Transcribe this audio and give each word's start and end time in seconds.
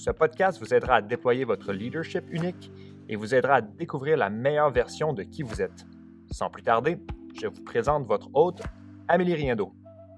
ce 0.00 0.10
podcast 0.10 0.58
vous 0.58 0.72
aidera 0.72 0.94
à 0.96 1.02
déployer 1.02 1.44
votre 1.44 1.74
leadership 1.74 2.24
unique 2.30 2.72
et 3.10 3.16
vous 3.16 3.34
aidera 3.34 3.56
à 3.56 3.60
découvrir 3.60 4.16
la 4.16 4.30
meilleure 4.30 4.70
version 4.70 5.12
de 5.12 5.22
qui 5.22 5.42
vous 5.42 5.60
êtes. 5.60 5.84
Sans 6.30 6.48
plus 6.48 6.62
tarder, 6.62 6.96
je 7.38 7.48
vous 7.48 7.62
présente 7.62 8.06
votre 8.06 8.30
hôte, 8.32 8.62
Amélie 9.08 9.34
Riendo. 9.34 9.74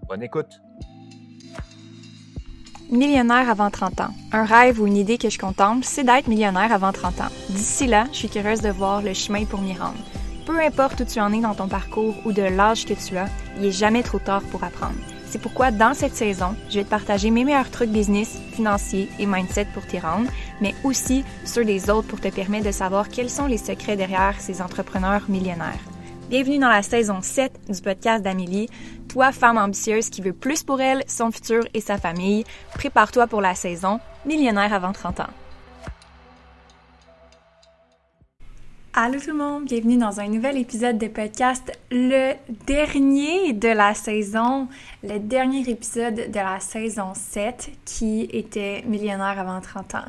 Bonne 0.09 0.23
écoute! 0.23 0.61
Millionnaire 2.93 3.51
avant 3.51 3.71
30 3.71 4.03
ans. 4.03 4.15
Un 4.31 4.45
rêve 4.45 4.81
ou 4.81 4.87
une 4.87 4.97
idée 4.97 5.19
que 5.19 5.31
je 5.31 5.39
contemple, 5.39 5.83
c'est 5.83 6.05
d'être 6.05 6.29
millionnaire 6.29 6.71
avant 6.71 6.93
30 6.93 7.21
ans. 7.21 7.33
D'ici 7.49 7.89
là, 7.89 8.05
je 8.13 8.19
suis 8.19 8.29
curieuse 8.29 8.61
de 8.61 8.71
voir 8.71 9.03
le 9.03 9.15
chemin 9.15 9.47
pour 9.47 9.61
m'y 9.63 9.73
rendre. 9.73 9.99
Peu 10.47 10.61
importe 10.61 11.01
où 11.01 11.05
tu 11.05 11.19
en 11.19 11.33
es 11.33 11.41
dans 11.41 11.55
ton 11.55 11.67
parcours 11.67 12.15
ou 12.25 12.33
de 12.33 12.43
l'âge 12.43 12.85
que 12.85 12.95
tu 12.95 13.17
as, 13.17 13.29
il 13.57 13.65
est 13.65 13.73
jamais 13.73 14.05
trop 14.05 14.21
tard 14.21 14.43
pour 14.53 14.63
apprendre. 14.63 14.95
C'est 15.33 15.39
pourquoi 15.39 15.71
dans 15.71 15.95
cette 15.95 16.15
saison, 16.15 16.55
je 16.69 16.75
vais 16.75 16.85
te 16.85 16.91
partager 16.91 17.31
mes 17.31 17.45
meilleurs 17.45 17.71
trucs 17.71 17.89
business, 17.89 18.39
financiers 18.53 19.09
et 19.19 19.25
mindset 19.25 19.67
pour 19.73 19.87
t'y 19.87 19.99
rendre, 19.99 20.31
mais 20.61 20.75
aussi 20.85 21.25
ceux 21.47 21.65
des 21.65 21.89
autres 21.89 22.07
pour 22.07 22.21
te 22.21 22.29
permettre 22.29 22.67
de 22.67 22.71
savoir 22.71 23.09
quels 23.09 23.31
sont 23.31 23.47
les 23.47 23.57
secrets 23.57 23.97
derrière 23.97 24.39
ces 24.39 24.61
entrepreneurs 24.61 25.23
millionnaires. 25.31 25.81
Bienvenue 26.29 26.59
dans 26.59 26.69
la 26.69 26.83
saison 26.83 27.23
7 27.23 27.51
du 27.71 27.81
podcast 27.81 28.23
d'Amélie. 28.23 28.69
Toi, 29.09 29.33
femme 29.33 29.57
ambitieuse 29.57 30.11
qui 30.11 30.21
veut 30.21 30.35
plus 30.35 30.65
pour 30.65 30.83
elle, 30.83 31.03
son 31.07 31.31
futur 31.31 31.63
et 31.73 31.81
sa 31.81 31.97
famille, 31.97 32.45
prépare-toi 32.75 33.27
pour 33.27 33.41
la 33.41 33.55
saison 33.55 34.01
Millionnaire 34.27 34.75
avant 34.75 34.93
30 34.93 35.21
ans. 35.21 35.33
Allô 38.95 39.19
tout 39.19 39.31
le 39.31 39.39
monde, 39.39 39.65
bienvenue 39.65 39.97
dans 39.97 40.21
un 40.21 40.29
nouvel 40.29 40.59
épisode 40.59 40.99
de 40.99 41.07
podcast, 41.09 41.73
le 41.91 42.35
dernier 42.67 43.55
de 43.55 43.69
la 43.69 43.95
saison, 43.95 44.69
le 45.03 45.19
dernier 45.19 45.67
épisode 45.67 46.31
de 46.31 46.39
la 46.39 46.61
saison 46.61 47.15
7 47.15 47.71
qui 47.87 48.29
était 48.31 48.85
millionnaire 48.87 49.39
avant 49.39 49.63
30 49.63 49.95
ans. 49.95 50.05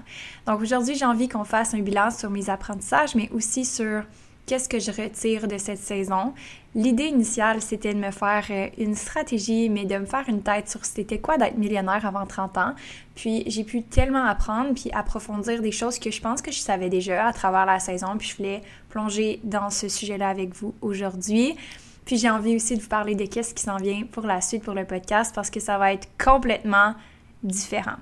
Donc 0.47 0.59
aujourd'hui, 0.59 0.95
j'ai 0.95 1.05
envie 1.05 1.29
qu'on 1.29 1.45
fasse 1.45 1.73
un 1.73 1.79
bilan 1.79 2.11
sur 2.11 2.29
mes 2.29 2.49
apprentissages, 2.49 3.15
mais 3.15 3.29
aussi 3.31 3.63
sur 3.63 4.03
qu'est-ce 4.45 4.67
que 4.67 4.79
je 4.79 4.91
retire 4.91 5.47
de 5.47 5.57
cette 5.57 5.79
saison. 5.79 6.33
L'idée 6.75 7.05
initiale, 7.05 7.61
c'était 7.61 7.93
de 7.93 7.99
me 7.99 8.11
faire 8.11 8.45
euh, 8.49 8.67
une 8.77 8.95
stratégie, 8.95 9.69
mais 9.69 9.85
de 9.85 9.97
me 9.97 10.05
faire 10.05 10.25
une 10.27 10.41
tête 10.41 10.69
sur 10.69 10.83
c'était 10.85 11.19
quoi 11.19 11.37
d'être 11.37 11.57
millionnaire 11.57 12.05
avant 12.05 12.25
30 12.25 12.57
ans. 12.57 12.73
Puis 13.15 13.43
j'ai 13.47 13.63
pu 13.63 13.83
tellement 13.83 14.25
apprendre 14.25 14.73
puis 14.73 14.89
approfondir 14.91 15.61
des 15.61 15.71
choses 15.71 15.99
que 15.99 16.11
je 16.11 16.19
pense 16.19 16.41
que 16.41 16.51
je 16.51 16.59
savais 16.59 16.89
déjà 16.89 17.27
à 17.27 17.33
travers 17.33 17.65
la 17.65 17.79
saison. 17.79 18.17
Puis 18.17 18.29
je 18.29 18.37
voulais 18.37 18.61
plonger 18.89 19.39
dans 19.43 19.69
ce 19.69 19.87
sujet-là 19.87 20.29
avec 20.29 20.55
vous 20.55 20.73
aujourd'hui. 20.81 21.55
Puis 22.05 22.17
j'ai 22.17 22.29
envie 22.29 22.55
aussi 22.55 22.75
de 22.75 22.81
vous 22.81 22.89
parler 22.89 23.15
de 23.15 23.25
qu'est-ce 23.25 23.53
qui 23.53 23.63
s'en 23.63 23.77
vient 23.77 24.03
pour 24.11 24.25
la 24.25 24.41
suite 24.41 24.63
pour 24.63 24.73
le 24.73 24.85
podcast 24.85 25.33
parce 25.33 25.49
que 25.49 25.59
ça 25.59 25.77
va 25.77 25.93
être 25.93 26.07
complètement 26.21 26.95
différent. 27.43 27.97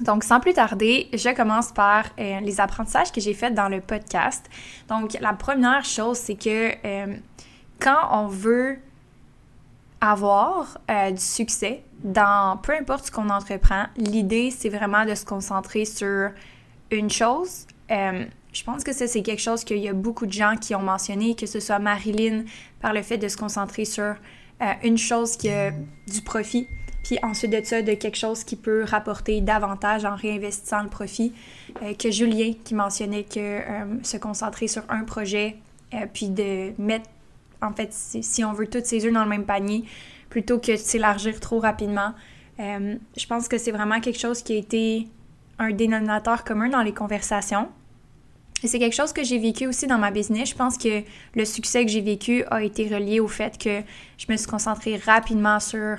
Donc, 0.00 0.24
sans 0.24 0.40
plus 0.40 0.54
tarder, 0.54 1.08
je 1.12 1.34
commence 1.34 1.70
par 1.72 2.06
euh, 2.18 2.40
les 2.40 2.60
apprentissages 2.60 3.12
que 3.12 3.20
j'ai 3.20 3.34
faits 3.34 3.54
dans 3.54 3.68
le 3.68 3.80
podcast. 3.80 4.44
Donc, 4.88 5.16
la 5.20 5.32
première 5.32 5.84
chose, 5.84 6.18
c'est 6.18 6.34
que 6.34 6.72
euh, 6.84 7.14
quand 7.80 8.08
on 8.10 8.26
veut 8.26 8.78
avoir 10.00 10.78
euh, 10.90 11.12
du 11.12 11.20
succès 11.20 11.82
dans 12.02 12.58
peu 12.58 12.72
importe 12.72 13.06
ce 13.06 13.10
qu'on 13.10 13.30
entreprend, 13.30 13.84
l'idée, 13.96 14.50
c'est 14.50 14.68
vraiment 14.68 15.04
de 15.04 15.14
se 15.14 15.24
concentrer 15.24 15.84
sur 15.84 16.30
une 16.90 17.10
chose. 17.10 17.66
je 17.88 18.64
pense 18.64 18.84
que 18.84 18.92
ça, 18.92 19.06
c'est 19.06 19.22
quelque 19.22 19.40
chose 19.40 19.64
qu'il 19.64 19.78
y 19.78 19.88
a 19.88 19.92
beaucoup 19.92 20.26
de 20.26 20.32
gens 20.32 20.56
qui 20.60 20.74
ont 20.74 20.82
mentionné, 20.82 21.34
que 21.34 21.46
ce 21.46 21.60
soit 21.60 21.78
Marilyn, 21.78 22.44
par 22.80 22.92
le 22.92 23.02
fait 23.02 23.18
de 23.18 23.28
se 23.28 23.36
concentrer 23.36 23.84
sur 23.84 24.14
une 24.82 24.98
chose 24.98 25.36
qui 25.36 25.48
a 25.48 25.70
du 25.70 26.20
profit 26.22 26.68
puis 27.04 27.18
ensuite 27.22 27.52
de 27.52 27.62
ça, 27.62 27.82
de 27.82 27.92
quelque 27.92 28.16
chose 28.16 28.42
qui 28.42 28.56
peut 28.56 28.82
rapporter 28.82 29.42
davantage 29.42 30.06
en 30.06 30.16
réinvestissant 30.16 30.82
le 30.82 30.88
profit, 30.88 31.34
euh, 31.82 31.92
que 31.94 32.10
Julien 32.10 32.54
qui 32.64 32.74
mentionnait 32.74 33.24
que 33.24 33.38
euh, 33.38 34.02
se 34.02 34.16
concentrer 34.16 34.68
sur 34.68 34.82
un 34.88 35.04
projet, 35.04 35.56
euh, 35.92 36.06
puis 36.12 36.30
de 36.30 36.72
mettre, 36.78 37.08
en 37.60 37.72
fait, 37.72 37.92
si, 37.92 38.42
on 38.42 38.54
veut 38.54 38.66
toutes 38.66 38.86
ses 38.86 39.04
œufs 39.04 39.12
dans 39.12 39.22
le 39.22 39.28
même 39.28 39.44
panier, 39.44 39.84
plutôt 40.30 40.58
que 40.58 40.72
de 40.72 40.76
s'élargir 40.76 41.38
trop 41.38 41.60
rapidement. 41.60 42.14
je 42.58 43.26
pense 43.28 43.48
que 43.48 43.58
c'est 43.58 43.70
vraiment 43.70 44.00
quelque 44.00 44.18
chose 44.18 44.42
qui 44.42 44.54
a 44.54 44.56
été 44.56 45.06
un 45.58 45.70
dénominateur 45.70 46.42
commun 46.42 46.68
dans 46.68 46.82
les 46.82 46.94
conversations. 46.94 47.68
C'est 48.64 48.78
quelque 48.78 48.96
chose 48.96 49.12
que 49.12 49.22
j'ai 49.22 49.38
vécu 49.38 49.66
aussi 49.66 49.86
dans 49.86 49.98
ma 49.98 50.10
business. 50.10 50.48
Je 50.48 50.54
pense 50.54 50.78
que 50.78 51.02
le 51.34 51.44
succès 51.44 51.84
que 51.84 51.90
j'ai 51.90 52.00
vécu 52.00 52.44
a 52.50 52.62
été 52.62 52.88
relié 52.88 53.20
au 53.20 53.28
fait 53.28 53.58
que 53.58 53.82
je 54.16 54.26
me 54.30 54.36
suis 54.36 54.46
concentrée 54.46 54.96
rapidement 54.96 55.60
sur 55.60 55.98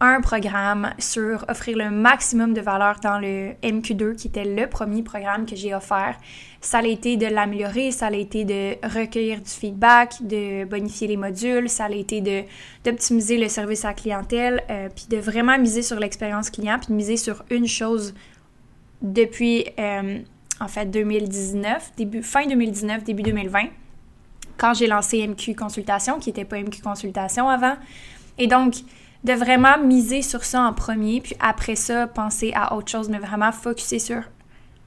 un 0.00 0.20
programme 0.20 0.92
sur 0.98 1.46
offrir 1.48 1.78
le 1.78 1.90
maximum 1.90 2.52
de 2.52 2.60
valeur 2.60 3.00
dans 3.02 3.18
le 3.18 3.52
MQ2, 3.62 4.16
qui 4.16 4.28
était 4.28 4.44
le 4.44 4.66
premier 4.66 5.02
programme 5.02 5.46
que 5.46 5.56
j'ai 5.56 5.74
offert. 5.74 6.16
Ça 6.60 6.78
a 6.78 6.86
été 6.86 7.16
de 7.16 7.26
l'améliorer, 7.26 7.92
ça 7.92 8.08
a 8.08 8.12
été 8.12 8.44
de 8.44 8.74
recueillir 8.86 9.40
du 9.40 9.48
feedback, 9.50 10.16
de 10.20 10.64
bonifier 10.64 11.08
les 11.08 11.16
modules, 11.16 11.70
ça 11.70 11.86
a 11.86 11.90
été 11.90 12.20
d'optimiser 12.84 13.38
le 13.38 13.48
service 13.48 13.84
à 13.84 13.88
la 13.88 13.94
clientèle, 13.94 14.62
euh, 14.68 14.88
puis 14.94 15.06
de 15.08 15.16
vraiment 15.16 15.58
miser 15.58 15.80
sur 15.80 15.98
l'expérience 15.98 16.50
client, 16.50 16.78
puis 16.78 16.88
de 16.88 16.94
miser 16.94 17.16
sur 17.16 17.42
une 17.50 17.66
chose 17.66 18.14
depuis, 19.00 19.64
euh, 19.78 20.18
en 20.60 20.68
fait, 20.68 20.86
2019, 20.86 21.92
début, 21.96 22.22
fin 22.22 22.46
2019, 22.46 23.02
début 23.04 23.22
2020, 23.22 23.68
quand 24.58 24.74
j'ai 24.74 24.86
lancé 24.88 25.26
MQ 25.26 25.54
Consultation, 25.54 26.18
qui 26.18 26.28
n'était 26.30 26.44
pas 26.44 26.58
MQ 26.58 26.82
Consultation 26.82 27.48
avant. 27.48 27.76
Et 28.38 28.46
donc, 28.46 28.74
de 29.24 29.32
vraiment 29.32 29.78
miser 29.78 30.22
sur 30.22 30.44
ça 30.44 30.62
en 30.62 30.72
premier, 30.72 31.20
puis 31.20 31.36
après 31.40 31.76
ça, 31.76 32.06
penser 32.06 32.52
à 32.54 32.74
autre 32.74 32.90
chose, 32.90 33.08
mais 33.08 33.18
vraiment 33.18 33.52
focuser 33.52 33.98
sur 33.98 34.22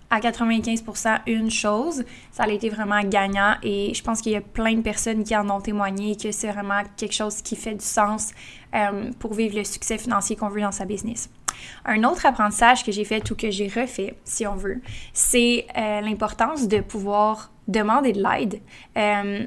à 0.09 0.19
95% 0.19 1.19
une 1.27 1.51
chose. 1.51 2.03
Ça 2.31 2.43
a 2.43 2.49
été 2.49 2.69
vraiment 2.69 3.01
gagnant 3.03 3.55
et 3.63 3.93
je 3.93 4.03
pense 4.03 4.21
qu'il 4.21 4.31
y 4.31 4.35
a 4.35 4.41
plein 4.41 4.73
de 4.73 4.81
personnes 4.81 5.23
qui 5.23 5.35
en 5.35 5.49
ont 5.49 5.61
témoigné 5.61 6.15
que 6.15 6.31
c'est 6.31 6.51
vraiment 6.51 6.81
quelque 6.97 7.13
chose 7.13 7.41
qui 7.41 7.55
fait 7.55 7.75
du 7.75 7.85
sens 7.85 8.31
euh, 8.75 9.11
pour 9.19 9.33
vivre 9.33 9.57
le 9.57 9.63
succès 9.63 9.97
financier 9.97 10.35
qu'on 10.35 10.49
veut 10.49 10.61
dans 10.61 10.71
sa 10.71 10.85
business. 10.85 11.29
Un 11.85 12.03
autre 12.03 12.25
apprentissage 12.25 12.83
que 12.83 12.91
j'ai 12.91 13.03
fait 13.03 13.29
ou 13.31 13.35
que 13.35 13.51
j'ai 13.51 13.67
refait, 13.67 14.15
si 14.23 14.47
on 14.47 14.55
veut, 14.55 14.81
c'est 15.13 15.67
euh, 15.77 16.01
l'importance 16.01 16.67
de 16.67 16.79
pouvoir 16.79 17.51
demander 17.67 18.13
de 18.13 18.23
l'aide. 18.23 18.61
Euh, 18.97 19.45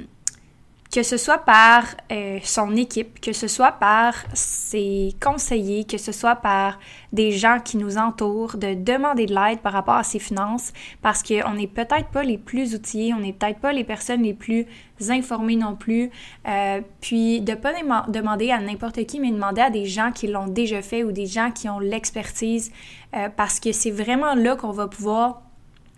que 0.93 1.03
ce 1.03 1.17
soit 1.17 1.39
par 1.39 1.85
euh, 2.13 2.39
son 2.43 2.77
équipe, 2.77 3.19
que 3.19 3.33
ce 3.33 3.49
soit 3.49 3.73
par 3.73 4.15
ses 4.35 5.17
conseillers, 5.23 5.85
que 5.85 5.97
ce 5.97 6.13
soit 6.13 6.37
par 6.37 6.79
des 7.15 7.33
gens 7.33 7.61
qui 7.65 7.79
nous 7.79 7.97
entourent, 7.97 8.59
de 8.59 8.75
demander 8.75 9.25
de 9.25 9.35
l'aide 9.35 9.61
par 9.61 9.73
rapport 9.73 9.95
à 9.95 10.05
ses 10.05 10.19
finances, 10.19 10.75
parce 11.01 11.23
qu'on 11.23 11.55
n'est 11.55 11.67
peut-être 11.67 12.09
pas 12.13 12.23
les 12.23 12.37
plus 12.37 12.75
outillés, 12.75 13.15
on 13.15 13.21
n'est 13.21 13.33
peut-être 13.33 13.59
pas 13.59 13.73
les 13.73 13.85
personnes 13.85 14.23
les 14.23 14.35
plus 14.35 14.67
informées 15.09 15.57
non 15.57 15.77
plus, 15.77 16.11
euh, 16.47 16.83
puis 17.01 17.41
de 17.41 17.55
pas 17.55 17.73
demander 18.09 18.51
à 18.51 18.61
n'importe 18.61 19.07
qui, 19.07 19.19
mais 19.19 19.31
demander 19.31 19.63
à 19.63 19.71
des 19.71 19.87
gens 19.87 20.13
qui 20.13 20.27
l'ont 20.27 20.47
déjà 20.47 20.83
fait 20.83 21.05
ou 21.05 21.11
des 21.11 21.27
gens 21.27 21.51
qui 21.53 21.71
ont 21.71 21.81
l'expertise, 21.81 22.71
euh, 23.17 23.31
parce 23.35 23.61
que 23.61 23.73
c'est 23.73 23.91
vraiment 23.91 24.35
là 24.35 24.57
qu'on 24.57 24.73
va 24.73 24.89
pouvoir 24.89 25.41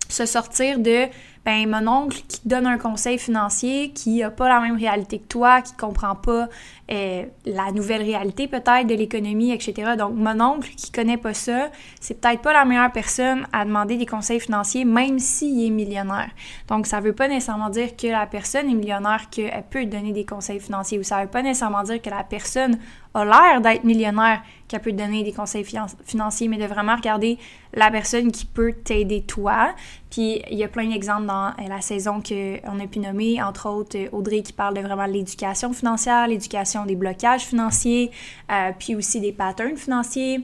se 0.07 0.25
sortir 0.25 0.79
de 0.79 1.07
ben 1.45 1.69
mon 1.69 1.87
oncle 1.87 2.17
qui 2.27 2.41
donne 2.45 2.65
un 2.65 2.79
conseil 2.79 3.19
financier 3.19 3.91
qui 3.91 4.23
a 4.23 4.31
pas 4.31 4.49
la 4.49 4.59
même 4.59 4.77
réalité 4.77 5.19
que 5.19 5.27
toi, 5.27 5.61
qui 5.61 5.73
comprend 5.73 6.15
pas 6.15 6.49
euh, 6.91 7.25
la 7.45 7.71
nouvelle 7.71 8.01
réalité 8.01 8.47
peut-être 8.47 8.87
de 8.87 8.95
l'économie, 8.95 9.51
etc. 9.51 9.93
Donc 9.97 10.13
mon 10.15 10.41
oncle 10.41 10.69
qui 10.75 10.91
connaît 10.91 11.17
pas 11.17 11.33
ça, 11.33 11.69
c'est 11.99 12.19
peut-être 12.19 12.41
pas 12.41 12.53
la 12.53 12.65
meilleure 12.65 12.91
personne 12.91 13.45
à 13.53 13.63
demander 13.63 13.97
des 13.97 14.05
conseils 14.05 14.39
financiers, 14.39 14.85
même 14.85 15.19
s'il 15.19 15.65
est 15.67 15.69
millionnaire. 15.69 16.29
Donc 16.67 16.87
ça 16.87 16.99
veut 16.99 17.13
pas 17.13 17.27
nécessairement 17.27 17.69
dire 17.69 17.95
que 17.95 18.07
la 18.07 18.25
personne 18.25 18.69
est 18.69 18.75
millionnaire 18.75 19.29
qu'elle 19.29 19.63
peut 19.69 19.85
donner 19.85 20.13
des 20.13 20.25
conseils 20.25 20.59
financiers, 20.59 20.97
ou 20.97 21.03
ça 21.03 21.21
veut 21.21 21.29
pas 21.29 21.43
nécessairement 21.43 21.83
dire 21.83 22.01
que 22.01 22.09
la 22.09 22.23
personne 22.23 22.79
a 23.15 23.23
l'air 23.23 23.61
d'être 23.61 23.83
millionnaire 23.83 24.41
qu'elle 24.67 24.81
peut 24.81 24.91
te 24.91 24.97
donner 24.97 25.23
des 25.23 25.31
conseils 25.31 25.65
financiers, 26.03 26.47
mais 26.47 26.57
de 26.57 26.65
vraiment 26.65 26.95
regarder 26.95 27.37
la 27.73 27.89
personne 27.89 28.31
qui 28.31 28.45
peut 28.45 28.73
t'aider 28.73 29.21
toi. 29.21 29.73
Puis 30.15 30.41
il 30.49 30.57
y 30.57 30.63
a 30.63 30.69
plein 30.69 30.87
d'exemples 30.87 31.25
dans 31.25 31.47
euh, 31.47 31.67
la 31.67 31.81
saison 31.81 32.21
qu'on 32.21 32.79
a 32.79 32.87
pu 32.87 32.99
nommer, 32.99 33.43
entre 33.43 33.67
autres 33.67 33.97
euh, 33.97 34.07
Audrey 34.13 34.43
qui 34.43 34.53
parle 34.53 34.73
de 34.73 34.79
vraiment 34.79 35.07
l'éducation 35.07 35.73
financière, 35.73 36.29
l'éducation 36.29 36.85
des 36.85 36.95
blocages 36.95 37.41
financiers, 37.41 38.11
euh, 38.49 38.71
puis 38.79 38.95
aussi 38.95 39.19
des 39.19 39.33
patterns 39.33 39.75
financiers, 39.75 40.39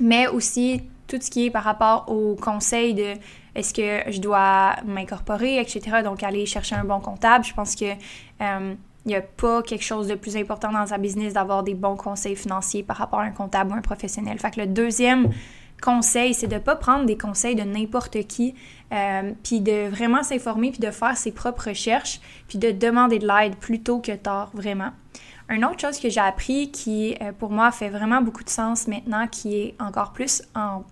mais 0.00 0.26
aussi 0.26 0.82
tout 1.06 1.18
ce 1.20 1.30
qui 1.30 1.46
est 1.46 1.50
par 1.50 1.62
rapport 1.62 2.06
aux 2.08 2.34
conseils 2.34 2.92
de 2.92 3.12
est-ce 3.54 3.72
que 3.72 4.10
je 4.10 4.20
dois 4.20 4.74
m'incorporer, 4.84 5.60
etc. 5.60 6.02
Donc, 6.02 6.24
aller 6.24 6.44
chercher 6.44 6.74
un 6.74 6.84
bon 6.84 6.98
comptable. 6.98 7.44
Je 7.44 7.54
pense 7.54 7.76
que 7.76 7.86
il 8.40 8.76
n'y 9.06 9.14
a 9.14 9.22
pas 9.22 9.62
quelque 9.62 9.84
chose 9.84 10.08
de 10.08 10.16
plus 10.16 10.36
important 10.36 10.72
dans 10.72 10.86
sa 10.86 10.98
business 10.98 11.32
d'avoir 11.32 11.62
des 11.62 11.74
bons 11.74 11.96
conseils 11.96 12.36
financiers 12.36 12.82
par 12.82 12.96
rapport 12.96 13.20
à 13.20 13.22
un 13.22 13.30
comptable 13.30 13.70
ou 13.70 13.74
un 13.74 13.80
professionnel. 13.80 14.38
Fait 14.38 14.50
que 14.50 14.60
le 14.60 14.66
deuxième 14.66 15.30
conseil, 15.80 16.34
c'est 16.34 16.46
de 16.46 16.54
ne 16.54 16.60
pas 16.60 16.76
prendre 16.76 17.06
des 17.06 17.16
conseils 17.16 17.54
de 17.54 17.62
n'importe 17.62 18.26
qui, 18.26 18.54
euh, 18.92 19.32
puis 19.42 19.60
de 19.60 19.88
vraiment 19.88 20.22
s'informer, 20.22 20.70
puis 20.70 20.80
de 20.80 20.90
faire 20.90 21.16
ses 21.16 21.32
propres 21.32 21.68
recherches, 21.68 22.20
puis 22.48 22.58
de 22.58 22.70
demander 22.70 23.18
de 23.18 23.26
l'aide 23.26 23.56
plutôt 23.56 24.00
que 24.00 24.12
tard, 24.12 24.50
vraiment. 24.54 24.90
Une 25.50 25.64
autre 25.64 25.80
chose 25.80 25.98
que 25.98 26.08
j'ai 26.08 26.20
appris 26.20 26.70
qui, 26.70 27.16
euh, 27.22 27.32
pour 27.32 27.50
moi, 27.50 27.70
fait 27.70 27.88
vraiment 27.88 28.20
beaucoup 28.20 28.44
de 28.44 28.50
sens 28.50 28.86
maintenant, 28.86 29.26
qui 29.26 29.56
est 29.56 29.74
encore 29.80 30.12
plus 30.12 30.42
en 30.54 30.84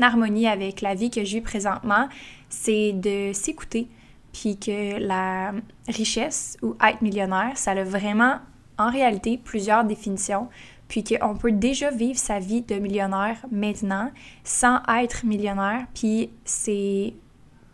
harmonie 0.00 0.48
avec 0.48 0.80
la 0.80 0.94
vie 0.94 1.10
que 1.10 1.24
j'ai 1.24 1.40
présentement, 1.40 2.08
c'est 2.48 2.92
de 2.92 3.32
s'écouter, 3.32 3.88
puis 4.32 4.58
que 4.58 4.98
la 4.98 5.52
richesse 5.88 6.56
ou 6.62 6.76
être 6.84 7.00
millionnaire, 7.00 7.52
ça 7.56 7.72
a 7.72 7.84
vraiment, 7.84 8.36
en 8.78 8.90
réalité, 8.90 9.38
plusieurs 9.42 9.84
définitions 9.84 10.48
puis 10.88 11.02
qu'on 11.02 11.34
peut 11.34 11.52
déjà 11.52 11.90
vivre 11.90 12.18
sa 12.18 12.38
vie 12.38 12.62
de 12.62 12.76
millionnaire 12.76 13.38
maintenant 13.50 14.10
sans 14.44 14.80
être 14.88 15.24
millionnaire, 15.24 15.86
puis 15.94 16.30
c'est 16.44 17.14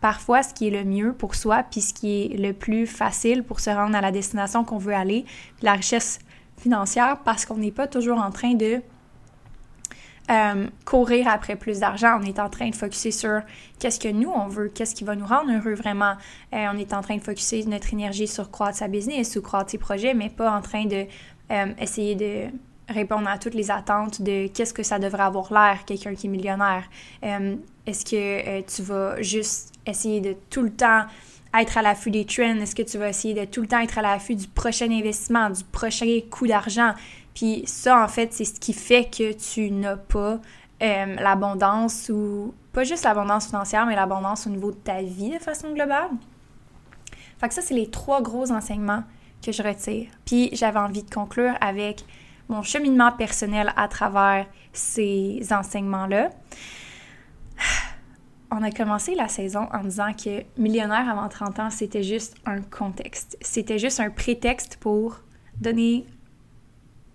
parfois 0.01 0.43
ce 0.43 0.53
qui 0.53 0.67
est 0.67 0.71
le 0.71 0.83
mieux 0.83 1.13
pour 1.13 1.35
soi, 1.35 1.63
puis 1.69 1.81
ce 1.81 1.93
qui 1.93 2.23
est 2.23 2.37
le 2.37 2.53
plus 2.53 2.87
facile 2.87 3.43
pour 3.43 3.59
se 3.59 3.69
rendre 3.69 3.95
à 3.95 4.01
la 4.01 4.11
destination 4.11 4.65
qu'on 4.65 4.77
veut 4.79 4.93
aller, 4.93 5.25
la 5.61 5.73
richesse 5.73 6.19
financière, 6.57 7.19
parce 7.23 7.45
qu'on 7.45 7.57
n'est 7.57 7.71
pas 7.71 7.87
toujours 7.87 8.17
en 8.17 8.31
train 8.31 8.55
de 8.55 8.81
euh, 10.29 10.67
courir 10.85 11.27
après 11.27 11.55
plus 11.55 11.79
d'argent. 11.79 12.19
On 12.21 12.23
est 12.23 12.39
en 12.39 12.49
train 12.49 12.69
de 12.69 12.75
focuser 12.75 13.11
sur 13.11 13.41
qu'est-ce 13.79 13.99
que 13.99 14.07
nous, 14.07 14.29
on 14.29 14.47
veut, 14.47 14.69
qu'est-ce 14.69 14.95
qui 14.95 15.03
va 15.03 15.15
nous 15.15 15.25
rendre 15.25 15.51
heureux 15.51 15.73
vraiment. 15.73 16.13
Euh, 16.53 16.67
on 16.73 16.77
est 16.77 16.93
en 16.93 17.01
train 17.01 17.17
de 17.17 17.21
focuser 17.21 17.63
notre 17.65 17.93
énergie 17.93 18.27
sur 18.27 18.49
croître 18.49 18.77
sa 18.77 18.87
business 18.87 19.35
ou 19.35 19.41
croître 19.41 19.71
ses 19.71 19.77
projets, 19.77 20.13
mais 20.13 20.29
pas 20.29 20.51
en 20.51 20.61
train 20.61 20.85
de 20.85 21.05
euh, 21.51 21.65
essayer 21.79 22.15
de 22.15 22.49
répondre 22.91 23.27
à 23.27 23.37
toutes 23.37 23.53
les 23.53 23.71
attentes 23.71 24.21
de 24.21 24.47
qu'est-ce 24.47 24.73
que 24.73 24.83
ça 24.83 24.99
devrait 24.99 25.23
avoir 25.23 25.51
l'air, 25.51 25.85
quelqu'un 25.85 26.13
qui 26.15 26.27
est 26.27 26.29
millionnaire. 26.29 26.83
Euh, 27.23 27.55
est-ce 27.85 28.05
que 28.05 28.15
euh, 28.15 28.61
tu 28.67 28.81
vas 28.81 29.21
juste 29.21 29.73
essayer 29.85 30.21
de 30.21 30.35
tout 30.49 30.61
le 30.61 30.71
temps 30.71 31.05
être 31.57 31.77
à 31.77 31.81
l'affût 31.81 32.11
des 32.11 32.25
trends? 32.25 32.59
Est-ce 32.59 32.75
que 32.75 32.83
tu 32.83 32.97
vas 32.97 33.09
essayer 33.09 33.33
de 33.33 33.45
tout 33.45 33.61
le 33.61 33.67
temps 33.67 33.79
être 33.79 33.97
à 33.97 34.01
l'affût 34.01 34.35
du 34.35 34.47
prochain 34.47 34.91
investissement, 34.91 35.49
du 35.49 35.63
prochain 35.63 36.19
coup 36.29 36.47
d'argent? 36.47 36.93
Puis 37.33 37.63
ça, 37.65 38.03
en 38.03 38.07
fait, 38.07 38.33
c'est 38.33 38.45
ce 38.45 38.59
qui 38.59 38.73
fait 38.73 39.05
que 39.05 39.33
tu 39.33 39.71
n'as 39.71 39.97
pas 39.97 40.39
euh, 40.81 41.15
l'abondance 41.15 42.09
ou 42.09 42.53
pas 42.73 42.83
juste 42.83 43.03
l'abondance 43.03 43.47
financière, 43.47 43.85
mais 43.85 43.95
l'abondance 43.95 44.47
au 44.47 44.49
niveau 44.49 44.71
de 44.71 44.77
ta 44.77 45.01
vie 45.01 45.31
de 45.31 45.39
façon 45.39 45.73
globale. 45.73 46.09
Fait 47.39 47.47
que 47.47 47.53
ça, 47.53 47.61
c'est 47.61 47.73
les 47.73 47.89
trois 47.89 48.21
gros 48.21 48.51
enseignements 48.51 49.03
que 49.43 49.51
je 49.51 49.63
retire. 49.63 50.07
Puis 50.25 50.49
j'avais 50.53 50.79
envie 50.79 51.03
de 51.03 51.13
conclure 51.13 51.53
avec 51.59 52.05
mon 52.51 52.61
cheminement 52.61 53.11
personnel 53.13 53.73
à 53.77 53.87
travers 53.87 54.45
ces 54.73 55.41
enseignements-là. 55.51 56.29
On 58.51 58.61
a 58.61 58.69
commencé 58.69 59.15
la 59.15 59.29
saison 59.29 59.69
en 59.71 59.79
disant 59.85 60.11
que 60.11 60.43
millionnaire 60.57 61.09
avant 61.09 61.29
30 61.29 61.59
ans, 61.59 61.69
c'était 61.69 62.03
juste 62.03 62.35
un 62.45 62.59
contexte. 62.61 63.37
C'était 63.39 63.79
juste 63.79 64.01
un 64.01 64.09
prétexte 64.09 64.75
pour 64.81 65.21
donner 65.61 66.05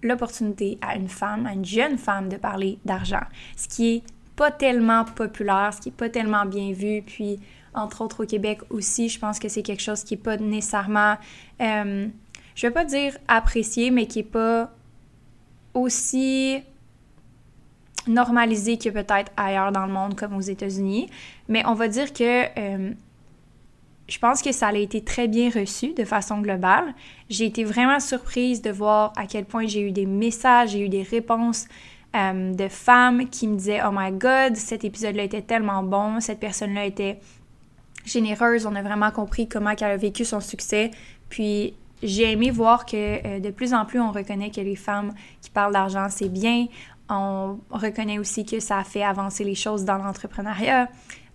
l'opportunité 0.02 0.78
à 0.80 0.96
une 0.96 1.08
femme, 1.08 1.44
à 1.46 1.52
une 1.52 1.64
jeune 1.64 1.98
femme 1.98 2.30
de 2.30 2.36
parler 2.36 2.78
d'argent. 2.86 3.20
Ce 3.56 3.68
qui 3.68 3.96
est 3.96 4.02
pas 4.34 4.50
tellement 4.50 5.04
populaire, 5.04 5.74
ce 5.74 5.82
qui 5.82 5.90
est 5.90 5.96
pas 5.96 6.08
tellement 6.08 6.46
bien 6.46 6.72
vu, 6.72 7.02
puis 7.02 7.38
entre 7.74 8.00
autres 8.02 8.24
au 8.24 8.26
Québec 8.26 8.60
aussi, 8.70 9.10
je 9.10 9.18
pense 9.18 9.38
que 9.38 9.48
c'est 9.48 9.62
quelque 9.62 9.82
chose 9.82 10.04
qui 10.04 10.14
est 10.14 10.18
pas 10.18 10.38
nécessairement, 10.38 11.16
euh, 11.60 12.08
je 12.54 12.66
vais 12.66 12.72
pas 12.72 12.86
dire 12.86 13.18
apprécié, 13.28 13.90
mais 13.90 14.06
qui 14.06 14.20
est 14.20 14.22
pas 14.22 14.70
aussi 15.76 16.62
normalisé 18.06 18.78
que 18.78 18.88
peut-être 18.88 19.32
ailleurs 19.36 19.72
dans 19.72 19.86
le 19.86 19.92
monde, 19.92 20.14
comme 20.16 20.34
aux 20.36 20.40
États-Unis. 20.40 21.08
Mais 21.48 21.64
on 21.66 21.74
va 21.74 21.88
dire 21.88 22.12
que 22.12 22.44
euh, 22.58 22.92
je 24.08 24.18
pense 24.18 24.42
que 24.42 24.52
ça 24.52 24.68
a 24.68 24.74
été 24.74 25.02
très 25.02 25.28
bien 25.28 25.50
reçu 25.50 25.92
de 25.92 26.04
façon 26.04 26.40
globale. 26.40 26.94
J'ai 27.28 27.46
été 27.46 27.64
vraiment 27.64 28.00
surprise 28.00 28.62
de 28.62 28.70
voir 28.70 29.12
à 29.16 29.26
quel 29.26 29.44
point 29.44 29.66
j'ai 29.66 29.80
eu 29.80 29.92
des 29.92 30.06
messages, 30.06 30.70
j'ai 30.70 30.80
eu 30.80 30.88
des 30.88 31.02
réponses 31.02 31.66
euh, 32.14 32.54
de 32.54 32.68
femmes 32.68 33.28
qui 33.28 33.48
me 33.48 33.56
disaient 33.56 33.80
Oh 33.84 33.90
my 33.92 34.12
God, 34.12 34.56
cet 34.56 34.84
épisode-là 34.84 35.24
était 35.24 35.42
tellement 35.42 35.82
bon, 35.82 36.20
cette 36.20 36.38
personne-là 36.38 36.86
était 36.86 37.18
généreuse, 38.04 38.66
on 38.66 38.74
a 38.76 38.82
vraiment 38.82 39.10
compris 39.10 39.48
comment 39.48 39.70
elle 39.70 39.84
a 39.84 39.96
vécu 39.96 40.24
son 40.24 40.40
succès. 40.40 40.92
Puis 41.28 41.74
j'ai 42.02 42.32
aimé 42.32 42.50
voir 42.50 42.86
que 42.86 42.96
euh, 42.96 43.40
de 43.40 43.50
plus 43.50 43.74
en 43.74 43.84
plus 43.84 44.00
on 44.00 44.12
reconnaît 44.12 44.50
que 44.50 44.60
les 44.60 44.76
femmes 44.76 45.12
qui 45.40 45.50
parlent 45.50 45.72
d'argent, 45.72 46.06
c'est 46.10 46.28
bien. 46.28 46.66
On 47.08 47.58
reconnaît 47.70 48.18
aussi 48.18 48.44
que 48.44 48.60
ça 48.60 48.82
fait 48.82 49.02
avancer 49.02 49.44
les 49.44 49.54
choses 49.54 49.84
dans 49.84 49.96
l'entrepreneuriat. 49.96 50.88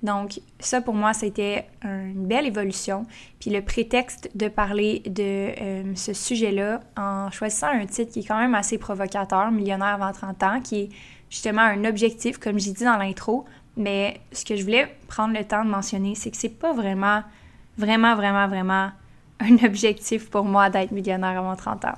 Donc 0.04 0.42
ça 0.60 0.82
pour 0.82 0.94
moi, 0.94 1.14
c'était 1.14 1.68
une 1.84 2.26
belle 2.26 2.46
évolution. 2.46 3.06
Puis 3.40 3.50
le 3.50 3.62
prétexte 3.62 4.30
de 4.36 4.48
parler 4.48 5.02
de 5.06 5.22
euh, 5.62 5.96
ce 5.96 6.14
sujet-là 6.14 6.82
en 6.98 7.30
choisissant 7.32 7.68
un 7.68 7.86
titre 7.86 8.12
qui 8.12 8.20
est 8.20 8.26
quand 8.26 8.40
même 8.40 8.56
assez 8.56 8.78
provocateur, 8.78 9.52
Millionnaire 9.52 10.02
avant 10.02 10.12
30 10.12 10.44
ans, 10.44 10.62
qui 10.62 10.80
est 10.82 10.90
justement 11.30 11.62
un 11.62 11.86
objectif, 11.86 12.38
comme 12.38 12.60
j'ai 12.60 12.72
dit 12.72 12.84
dans 12.84 12.98
l'intro. 12.98 13.46
Mais 13.78 14.20
ce 14.32 14.44
que 14.44 14.56
je 14.56 14.64
voulais 14.64 14.94
prendre 15.08 15.34
le 15.34 15.46
temps 15.46 15.64
de 15.64 15.70
mentionner, 15.70 16.16
c'est 16.16 16.32
que 16.32 16.38
c'est 16.38 16.50
pas 16.50 16.74
vraiment, 16.74 17.24
vraiment, 17.78 18.16
vraiment, 18.16 18.48
vraiment 18.48 18.90
un 19.42 19.66
objectif 19.66 20.30
pour 20.30 20.46
moi 20.46 20.70
d'être 20.70 20.92
millionnaire 20.92 21.38
avant 21.40 21.56
30 21.56 21.86
ans. 21.86 21.98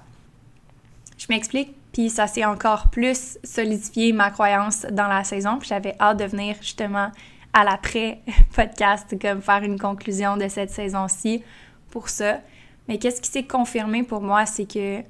Je 1.18 1.26
m'explique, 1.30 1.76
puis 1.92 2.10
ça 2.10 2.28
s'est 2.28 2.46
encore 2.46 2.90
plus 2.90 3.38
solidifié 3.44 4.14
ma 4.14 4.32
croyance 4.32 4.86
dans 4.92 5.08
la 5.08 5.24
saison, 5.24 5.58
puis 5.60 5.70
j'avais 5.70 5.96
hâte 6.00 6.20
de 6.20 6.26
venir 6.26 6.56
justement 6.62 7.12
à 7.54 7.64
l'après-podcast, 7.64 9.16
comme 9.22 9.42
faire 9.42 9.64
une 9.64 9.80
conclusion 9.80 10.38
de 10.38 10.48
cette 10.48 10.72
saison-ci 10.72 11.44
pour 11.92 12.10
ça. 12.10 12.42
Mais 12.88 12.98
qu'est-ce 12.98 13.22
qui 13.22 13.30
s'est 13.30 13.46
confirmé 13.46 14.04
pour 14.04 14.22
moi, 14.22 14.46
c'est 14.46 14.66
que 14.66 15.02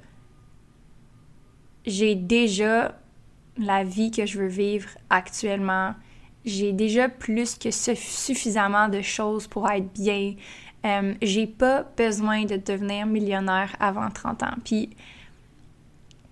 j'ai 1.86 2.14
déjà 2.14 2.94
la 3.56 3.84
vie 3.84 4.10
que 4.10 4.26
je 4.26 4.38
veux 4.38 4.48
vivre 4.48 4.88
actuellement. 5.10 5.94
J'ai 6.44 6.72
déjà 6.72 7.08
plus 7.08 7.56
que 7.56 7.70
suffisamment 7.70 8.88
de 8.88 9.00
choses 9.00 9.46
pour 9.46 9.68
être 9.70 9.92
bien. 9.92 10.34
Euh, 10.84 11.14
j'ai 11.22 11.46
pas 11.46 11.84
besoin 11.96 12.44
de 12.44 12.56
devenir 12.56 13.06
millionnaire 13.06 13.74
avant 13.80 14.10
30 14.10 14.42
ans. 14.42 14.54
Puis, 14.64 14.90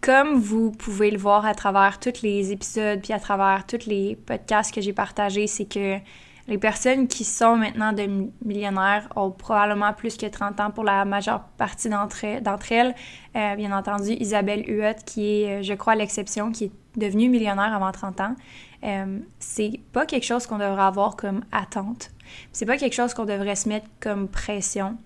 comme 0.01 0.35
vous 0.35 0.73
pouvez 0.73 1.11
le 1.11 1.19
voir 1.19 1.47
à 1.47 1.55
travers 1.55 1.99
tous 1.99 2.23
les 2.23 2.53
épisodes, 2.53 3.01
puis 3.01 3.13
à 3.13 3.21
travers 3.21 3.67
tous 3.67 3.87
les 3.87 4.17
podcasts 4.17 4.75
que 4.75 4.81
j'ai 4.81 4.93
partagés, 4.93 5.47
c'est 5.47 5.65
que 5.65 5.99
les 6.49 6.59
personnes 6.59 7.07
qui 7.07 7.25
sont 7.25 7.57
maintenant 7.57 7.93
de 7.93 8.29
millionnaires 8.45 9.09
ont 9.15 9.31
probablement 9.31 9.93
plus 9.93 10.17
que 10.17 10.27
30 10.27 10.61
ans 10.61 10.71
pour 10.71 10.83
la 10.85 11.05
majeure 11.05 11.45
partie 11.57 11.89
d'entre 11.89 12.25
elles. 12.73 12.95
Euh, 13.37 13.55
bien 13.55 13.77
entendu, 13.77 14.11
Isabelle 14.11 14.65
Huot, 14.67 15.03
qui 15.07 15.43
est, 15.43 15.61
euh, 15.61 15.63
je 15.63 15.75
crois, 15.75 15.95
l'exception, 15.95 16.51
qui 16.51 16.65
est 16.65 16.73
devenue 16.97 17.29
millionnaire 17.29 17.73
avant 17.73 17.93
30 17.93 18.21
ans. 18.21 18.35
Euh, 18.85 19.19
c'est 19.39 19.81
pas 19.93 20.07
quelque 20.07 20.25
chose 20.25 20.47
qu'on 20.47 20.59
devrait 20.59 20.83
avoir 20.83 21.17
comme 21.17 21.45
attente. 21.53 22.11
C'est 22.53 22.67
pas 22.67 22.77
quelque 22.77 22.95
chose 22.95 23.15
qu'on 23.15 23.25
devrait 23.25 23.57
se 23.57 23.69
mettre 23.69 23.87
comme 24.01 24.29
pression. 24.29 24.97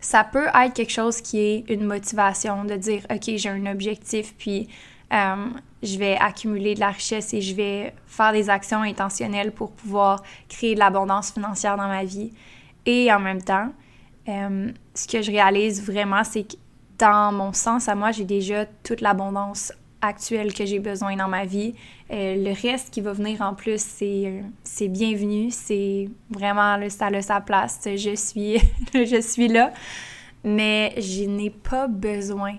Ça 0.00 0.24
peut 0.24 0.46
être 0.54 0.74
quelque 0.74 0.92
chose 0.92 1.20
qui 1.20 1.38
est 1.38 1.64
une 1.70 1.84
motivation 1.84 2.64
de 2.64 2.76
dire 2.76 3.06
OK, 3.10 3.30
j'ai 3.36 3.48
un 3.48 3.66
objectif, 3.66 4.34
puis 4.36 4.68
euh, 5.12 5.46
je 5.82 5.98
vais 5.98 6.16
accumuler 6.18 6.74
de 6.74 6.80
la 6.80 6.90
richesse 6.90 7.32
et 7.32 7.40
je 7.40 7.54
vais 7.54 7.94
faire 8.06 8.32
des 8.32 8.50
actions 8.50 8.82
intentionnelles 8.82 9.52
pour 9.52 9.72
pouvoir 9.72 10.22
créer 10.48 10.74
de 10.74 10.80
l'abondance 10.80 11.32
financière 11.32 11.76
dans 11.76 11.88
ma 11.88 12.04
vie. 12.04 12.32
Et 12.84 13.12
en 13.12 13.20
même 13.20 13.42
temps, 13.42 13.72
euh, 14.28 14.70
ce 14.94 15.06
que 15.06 15.22
je 15.22 15.30
réalise 15.30 15.82
vraiment, 15.84 16.24
c'est 16.24 16.44
que 16.44 16.56
dans 16.98 17.32
mon 17.32 17.52
sens 17.52 17.88
à 17.88 17.94
moi, 17.94 18.10
j'ai 18.12 18.24
déjà 18.24 18.66
toute 18.82 19.00
l'abondance 19.00 19.72
actuelle 20.02 20.52
que 20.52 20.64
j'ai 20.64 20.78
besoin 20.78 21.16
dans 21.16 21.28
ma 21.28 21.44
vie. 21.44 21.74
Euh, 22.10 22.36
le 22.36 22.52
reste 22.60 22.92
qui 22.92 23.00
va 23.00 23.12
venir 23.12 23.40
en 23.42 23.54
plus, 23.54 23.80
c'est, 23.80 24.42
c'est 24.62 24.88
bienvenu, 24.88 25.50
c'est 25.50 26.08
vraiment, 26.30 26.76
là, 26.76 26.88
ça 26.90 27.06
a 27.06 27.22
sa 27.22 27.40
place. 27.40 27.80
Je 27.84 28.14
suis, 28.14 28.58
je 28.94 29.20
suis 29.20 29.48
là, 29.48 29.72
mais 30.44 30.94
je 30.98 31.24
n'ai 31.24 31.50
pas 31.50 31.88
besoin 31.88 32.54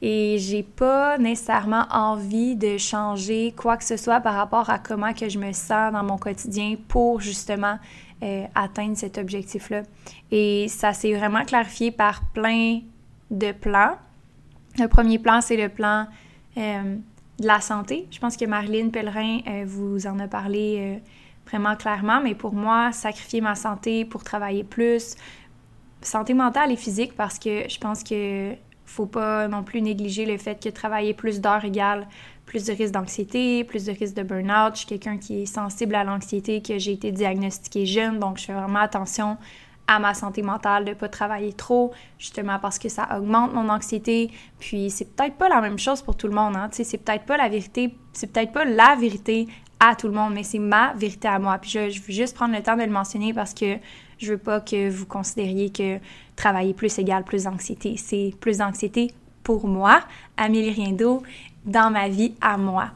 et 0.00 0.36
j'ai 0.38 0.64
pas 0.64 1.16
nécessairement 1.16 1.86
envie 1.90 2.56
de 2.56 2.76
changer 2.76 3.54
quoi 3.56 3.76
que 3.76 3.84
ce 3.84 3.96
soit 3.96 4.20
par 4.20 4.34
rapport 4.34 4.68
à 4.68 4.80
comment 4.80 5.12
que 5.12 5.28
je 5.28 5.38
me 5.38 5.52
sens 5.52 5.92
dans 5.92 6.02
mon 6.02 6.18
quotidien 6.18 6.74
pour 6.88 7.20
justement 7.20 7.78
euh, 8.22 8.44
atteindre 8.54 8.96
cet 8.96 9.16
objectif-là. 9.16 9.82
Et 10.32 10.66
ça 10.68 10.92
s'est 10.92 11.14
vraiment 11.14 11.44
clarifié 11.44 11.92
par 11.92 12.24
plein 12.32 12.80
de 13.30 13.52
plans. 13.52 13.96
Le 14.78 14.86
premier 14.88 15.18
plan, 15.20 15.40
c'est 15.40 15.56
le 15.56 15.68
plan 15.68 16.06
euh, 16.56 16.96
de 17.38 17.46
la 17.46 17.60
santé. 17.60 18.06
Je 18.10 18.18
pense 18.18 18.36
que 18.36 18.44
Marilyn 18.44 18.90
Pellerin 18.90 19.40
euh, 19.46 19.64
vous 19.66 20.06
en 20.06 20.18
a 20.18 20.28
parlé 20.28 21.00
vraiment 21.46 21.76
clairement, 21.76 22.20
mais 22.22 22.34
pour 22.34 22.52
moi, 22.52 22.92
sacrifier 22.92 23.40
ma 23.40 23.54
santé 23.54 24.04
pour 24.04 24.24
travailler 24.24 24.64
plus, 24.64 25.16
santé 26.00 26.34
mentale 26.34 26.72
et 26.72 26.76
physique, 26.76 27.14
parce 27.16 27.38
que 27.38 27.68
je 27.68 27.78
pense 27.78 28.02
que 28.02 28.52
faut 28.84 29.06
pas 29.06 29.48
non 29.48 29.62
plus 29.62 29.80
négliger 29.80 30.26
le 30.26 30.36
fait 30.36 30.62
que 30.62 30.68
travailler 30.68 31.14
plus 31.14 31.40
d'heures 31.40 31.64
égale 31.64 32.06
plus 32.46 32.66
de 32.66 32.72
risques 32.72 32.92
d'anxiété, 32.92 33.64
plus 33.64 33.86
de 33.86 33.92
risques 33.92 34.14
de 34.14 34.22
burn-out. 34.22 34.74
Je 34.74 34.78
suis 34.78 34.86
quelqu'un 34.86 35.16
qui 35.16 35.42
est 35.42 35.46
sensible 35.46 35.94
à 35.94 36.04
l'anxiété, 36.04 36.60
que 36.60 36.78
j'ai 36.78 36.92
été 36.92 37.10
diagnostiquée 37.10 37.86
jeune, 37.86 38.18
donc 38.18 38.38
je 38.38 38.44
fais 38.44 38.52
vraiment 38.52 38.80
attention 38.80 39.38
à 39.86 39.98
ma 39.98 40.14
santé 40.14 40.42
mentale, 40.42 40.84
de 40.84 40.90
ne 40.90 40.94
pas 40.94 41.08
travailler 41.08 41.52
trop, 41.52 41.92
justement 42.18 42.58
parce 42.58 42.78
que 42.78 42.88
ça 42.88 43.08
augmente 43.16 43.52
mon 43.52 43.68
anxiété. 43.68 44.30
Puis 44.58 44.90
c'est 44.90 45.14
peut-être 45.14 45.34
pas 45.34 45.48
la 45.48 45.60
même 45.60 45.78
chose 45.78 46.02
pour 46.02 46.16
tout 46.16 46.28
le 46.28 46.34
monde, 46.34 46.56
hein. 46.56 46.68
Tu 46.70 46.78
sais, 46.78 46.84
c'est 46.84 46.98
peut-être 46.98 47.24
pas 47.24 47.36
la 47.36 47.48
vérité, 47.48 47.94
c'est 48.12 48.32
peut-être 48.32 48.52
pas 48.52 48.64
la 48.64 48.96
vérité 48.96 49.48
à 49.80 49.96
tout 49.96 50.06
le 50.06 50.14
monde, 50.14 50.32
mais 50.34 50.44
c'est 50.44 50.60
ma 50.60 50.92
vérité 50.94 51.28
à 51.28 51.38
moi. 51.38 51.58
Puis 51.58 51.70
je, 51.70 51.90
je, 51.90 52.00
veux 52.00 52.12
juste 52.12 52.36
prendre 52.36 52.54
le 52.54 52.62
temps 52.62 52.76
de 52.76 52.82
le 52.82 52.90
mentionner 52.90 53.34
parce 53.34 53.52
que 53.52 53.78
je 54.18 54.32
veux 54.32 54.38
pas 54.38 54.60
que 54.60 54.88
vous 54.88 55.06
considériez 55.06 55.70
que 55.70 55.98
travailler 56.36 56.72
plus 56.72 56.96
égale 56.98 57.24
plus 57.24 57.44
d'anxiété. 57.44 57.96
C'est 57.96 58.32
plus 58.40 58.58
d'anxiété 58.58 59.12
pour 59.42 59.66
moi, 59.66 60.00
Amélie 60.36 60.70
Riendo, 60.70 61.22
dans 61.64 61.90
ma 61.90 62.08
vie 62.08 62.34
à 62.40 62.56
moi. 62.56 62.90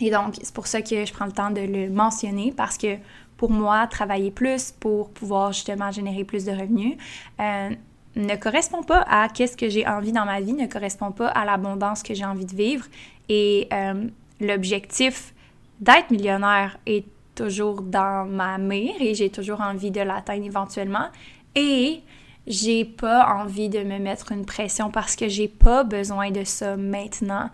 Et 0.00 0.10
donc, 0.10 0.36
c'est 0.42 0.54
pour 0.54 0.66
ça 0.66 0.80
que 0.80 1.04
je 1.04 1.12
prends 1.12 1.26
le 1.26 1.32
temps 1.32 1.50
de 1.50 1.60
le 1.60 1.90
mentionner 1.90 2.54
parce 2.56 2.78
que 2.78 2.96
pour 3.40 3.50
moi, 3.50 3.86
travailler 3.86 4.30
plus 4.30 4.70
pour 4.70 5.08
pouvoir 5.08 5.54
justement 5.54 5.90
générer 5.90 6.24
plus 6.24 6.44
de 6.44 6.50
revenus 6.50 6.98
euh, 7.40 7.70
ne 8.14 8.36
correspond 8.36 8.82
pas 8.82 9.02
à 9.08 9.30
qu'est-ce 9.30 9.56
que 9.56 9.70
j'ai 9.70 9.86
envie 9.86 10.12
dans 10.12 10.26
ma 10.26 10.42
vie, 10.42 10.52
ne 10.52 10.66
correspond 10.66 11.10
pas 11.10 11.28
à 11.28 11.46
l'abondance 11.46 12.02
que 12.02 12.12
j'ai 12.12 12.26
envie 12.26 12.44
de 12.44 12.54
vivre. 12.54 12.84
Et 13.30 13.66
euh, 13.72 14.08
l'objectif 14.42 15.32
d'être 15.80 16.10
millionnaire 16.10 16.76
est 16.84 17.06
toujours 17.34 17.80
dans 17.80 18.26
ma 18.26 18.58
mire 18.58 18.96
et 19.00 19.14
j'ai 19.14 19.30
toujours 19.30 19.62
envie 19.62 19.90
de 19.90 20.02
l'atteindre 20.02 20.44
éventuellement. 20.44 21.08
Et 21.54 22.00
j'ai 22.46 22.84
pas 22.84 23.26
envie 23.40 23.70
de 23.70 23.78
me 23.78 23.98
mettre 23.98 24.32
une 24.32 24.44
pression 24.44 24.90
parce 24.90 25.16
que 25.16 25.28
j'ai 25.28 25.48
pas 25.48 25.82
besoin 25.82 26.30
de 26.30 26.44
ça 26.44 26.76
maintenant. 26.76 27.48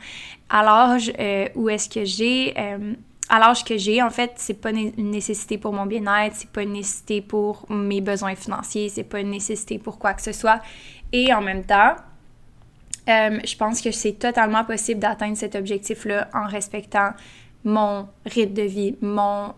L'âge 0.51 1.13
euh, 1.17 1.49
où 1.55 1.69
est-ce 1.69 1.89
que 1.89 2.05
j'ai 2.05 2.55
à 3.29 3.39
l'âge 3.39 3.65
que 3.65 3.77
j'ai, 3.77 4.03
en 4.03 4.11
fait, 4.11 4.33
c'est 4.37 4.61
pas 4.61 4.71
une 4.71 5.11
nécessité 5.11 5.59
pour 5.59 5.73
mon 5.73 5.87
bien-être, 5.87 6.37
c'est 6.37 6.51
pas 6.51 6.63
une 6.63 6.73
nécessité 6.73 7.21
pour 7.21 7.67
mes 7.71 8.01
besoins 8.01 8.35
financiers, 8.35 8.89
c'est 8.89 9.05
pas 9.05 9.21
une 9.21 9.31
nécessité 9.31 9.79
pour 9.79 9.99
quoi 9.99 10.15
que 10.15 10.23
ce 10.23 10.33
soit. 10.33 10.61
Et 11.13 11.33
en 11.33 11.41
même 11.41 11.65
temps, 11.65 11.97
euh, 13.09 13.39
je 13.45 13.57
pense 13.57 13.81
que 13.81 13.91
c'est 13.91 14.15
totalement 14.15 14.65
possible 14.65 15.01
d'atteindre 15.01 15.37
cet 15.37 15.55
objectif-là 15.55 16.29
en 16.35 16.47
respectant 16.47 17.11
mon 17.65 18.09
rythme 18.25 18.55
de 18.55 18.63
vie, 18.63 18.97
mon 19.01 19.55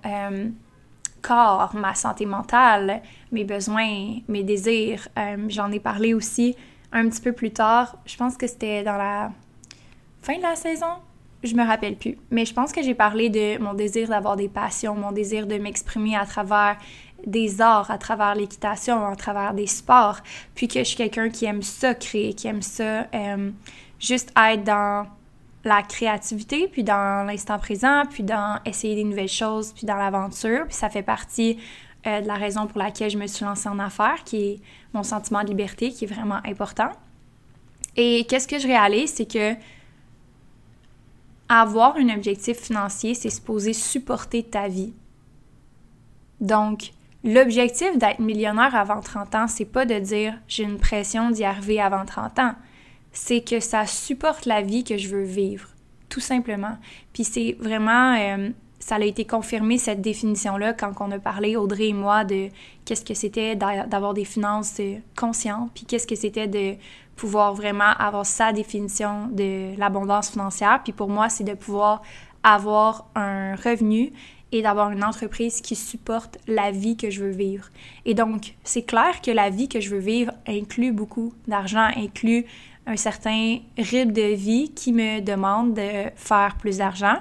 corps, 1.20 1.74
ma 1.74 1.94
santé 1.94 2.26
mentale, 2.26 3.02
mes 3.32 3.44
besoins, 3.44 4.20
mes 4.28 4.42
désirs. 4.42 5.08
Euh, 5.18 5.36
j'en 5.48 5.70
ai 5.72 5.80
parlé 5.80 6.14
aussi 6.14 6.56
un 6.92 7.08
petit 7.08 7.20
peu 7.20 7.32
plus 7.32 7.50
tard. 7.50 7.96
Je 8.06 8.16
pense 8.16 8.36
que 8.36 8.46
c'était 8.46 8.82
dans 8.82 8.96
la 8.96 9.30
fin 10.22 10.36
de 10.36 10.42
la 10.42 10.56
saison. 10.56 10.86
Je 11.44 11.54
me 11.54 11.64
rappelle 11.64 11.96
plus. 11.96 12.18
Mais 12.30 12.44
je 12.44 12.52
pense 12.52 12.72
que 12.72 12.82
j'ai 12.82 12.94
parlé 12.94 13.30
de 13.30 13.62
mon 13.62 13.74
désir 13.74 14.08
d'avoir 14.08 14.36
des 14.36 14.48
passions, 14.48 14.94
mon 14.94 15.12
désir 15.12 15.46
de 15.46 15.56
m'exprimer 15.56 16.16
à 16.16 16.26
travers 16.26 16.76
des 17.26 17.60
arts, 17.60 17.90
à 17.90 17.98
travers 17.98 18.34
l'équitation, 18.34 19.06
à 19.06 19.14
travers 19.16 19.54
des 19.54 19.66
sports. 19.66 20.18
Puis 20.54 20.68
que 20.68 20.80
je 20.80 20.84
suis 20.84 20.96
quelqu'un 20.96 21.30
qui 21.30 21.44
aime 21.44 21.62
ça 21.62 21.94
créer, 21.94 22.34
qui 22.34 22.48
aime 22.48 22.62
ça 22.62 23.06
euh, 23.14 23.50
juste 24.00 24.32
être 24.36 24.64
dans 24.64 25.06
la 25.64 25.82
créativité, 25.82 26.68
puis 26.68 26.82
dans 26.82 27.26
l'instant 27.26 27.58
présent, 27.58 28.04
puis 28.08 28.22
dans 28.22 28.58
essayer 28.64 28.94
des 28.94 29.04
nouvelles 29.04 29.28
choses, 29.28 29.72
puis 29.72 29.86
dans 29.86 29.96
l'aventure. 29.96 30.64
Puis 30.66 30.74
ça 30.74 30.88
fait 30.88 31.02
partie 31.02 31.58
euh, 32.06 32.20
de 32.20 32.26
la 32.26 32.34
raison 32.34 32.66
pour 32.66 32.78
laquelle 32.78 33.10
je 33.10 33.18
me 33.18 33.26
suis 33.26 33.44
lancée 33.44 33.68
en 33.68 33.78
affaires, 33.78 34.22
qui 34.24 34.36
est 34.36 34.60
mon 34.92 35.02
sentiment 35.02 35.42
de 35.42 35.48
liberté, 35.48 35.90
qui 35.90 36.04
est 36.04 36.12
vraiment 36.12 36.40
important. 36.44 36.90
Et 37.96 38.24
qu'est-ce 38.28 38.46
que 38.48 38.58
je 38.58 38.66
réalise, 38.66 39.14
c'est 39.14 39.30
que 39.30 39.54
avoir 41.48 41.96
un 41.96 42.08
objectif 42.10 42.58
financier, 42.58 43.14
c'est 43.14 43.30
supposé 43.30 43.72
supporter 43.72 44.42
ta 44.42 44.68
vie. 44.68 44.92
Donc, 46.40 46.92
l'objectif 47.24 47.96
d'être 47.98 48.20
millionnaire 48.20 48.74
avant 48.74 49.00
30 49.00 49.34
ans, 49.34 49.46
c'est 49.48 49.64
pas 49.64 49.86
de 49.86 49.98
dire 49.98 50.34
j'ai 50.46 50.64
une 50.64 50.78
pression 50.78 51.30
d'y 51.30 51.44
arriver 51.44 51.80
avant 51.80 52.04
30 52.04 52.38
ans 52.38 52.54
c'est 53.12 53.40
que 53.40 53.60
ça 53.60 53.86
supporte 53.86 54.46
la 54.46 54.62
vie 54.62 54.84
que 54.84 54.96
je 54.96 55.08
veux 55.08 55.24
vivre, 55.24 55.68
tout 56.08 56.20
simplement. 56.20 56.76
Puis 57.12 57.24
c'est 57.24 57.56
vraiment, 57.58 58.14
euh, 58.16 58.50
ça 58.78 58.96
a 58.96 59.00
été 59.00 59.24
confirmé 59.24 59.78
cette 59.78 60.00
définition-là 60.00 60.72
quand 60.72 60.92
on 61.00 61.10
a 61.10 61.18
parlé, 61.18 61.56
Audrey 61.56 61.88
et 61.88 61.92
moi, 61.92 62.24
de 62.24 62.48
qu'est-ce 62.84 63.04
que 63.04 63.14
c'était 63.14 63.56
d'avoir 63.56 64.14
des 64.14 64.24
finances 64.24 64.76
euh, 64.80 64.98
conscientes, 65.16 65.70
puis 65.74 65.84
qu'est-ce 65.84 66.06
que 66.06 66.14
c'était 66.14 66.46
de 66.46 66.76
pouvoir 67.18 67.52
vraiment 67.52 67.92
avoir 67.98 68.24
sa 68.24 68.52
définition 68.52 69.26
de 69.30 69.76
l'abondance 69.78 70.30
financière. 70.30 70.80
Puis 70.82 70.92
pour 70.92 71.08
moi, 71.08 71.28
c'est 71.28 71.44
de 71.44 71.54
pouvoir 71.54 72.00
avoir 72.42 73.06
un 73.16 73.56
revenu 73.56 74.12
et 74.52 74.62
d'avoir 74.62 74.90
une 74.90 75.04
entreprise 75.04 75.60
qui 75.60 75.74
supporte 75.74 76.38
la 76.46 76.70
vie 76.70 76.96
que 76.96 77.10
je 77.10 77.22
veux 77.22 77.30
vivre. 77.30 77.66
Et 78.06 78.14
donc, 78.14 78.54
c'est 78.64 78.84
clair 78.84 79.20
que 79.20 79.30
la 79.30 79.50
vie 79.50 79.68
que 79.68 79.80
je 79.80 79.90
veux 79.90 80.00
vivre 80.00 80.32
inclut 80.46 80.92
beaucoup 80.92 81.34
d'argent, 81.46 81.90
inclut 81.96 82.46
un 82.86 82.96
certain 82.96 83.58
rythme 83.76 84.12
de 84.12 84.34
vie 84.34 84.70
qui 84.70 84.92
me 84.92 85.20
demande 85.20 85.74
de 85.74 86.10
faire 86.16 86.56
plus 86.58 86.78
d'argent. 86.78 87.16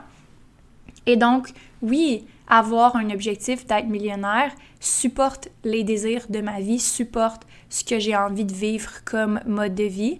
Et 1.05 1.17
donc, 1.17 1.49
oui, 1.81 2.25
avoir 2.47 2.95
un 2.95 3.09
objectif 3.09 3.65
d'être 3.65 3.87
millionnaire 3.87 4.51
supporte 4.79 5.49
les 5.63 5.83
désirs 5.83 6.25
de 6.29 6.39
ma 6.41 6.59
vie, 6.59 6.79
supporte 6.79 7.43
ce 7.69 7.83
que 7.83 7.99
j'ai 7.99 8.15
envie 8.15 8.45
de 8.45 8.53
vivre 8.53 9.03
comme 9.05 9.39
mode 9.45 9.75
de 9.75 9.83
vie. 9.83 10.19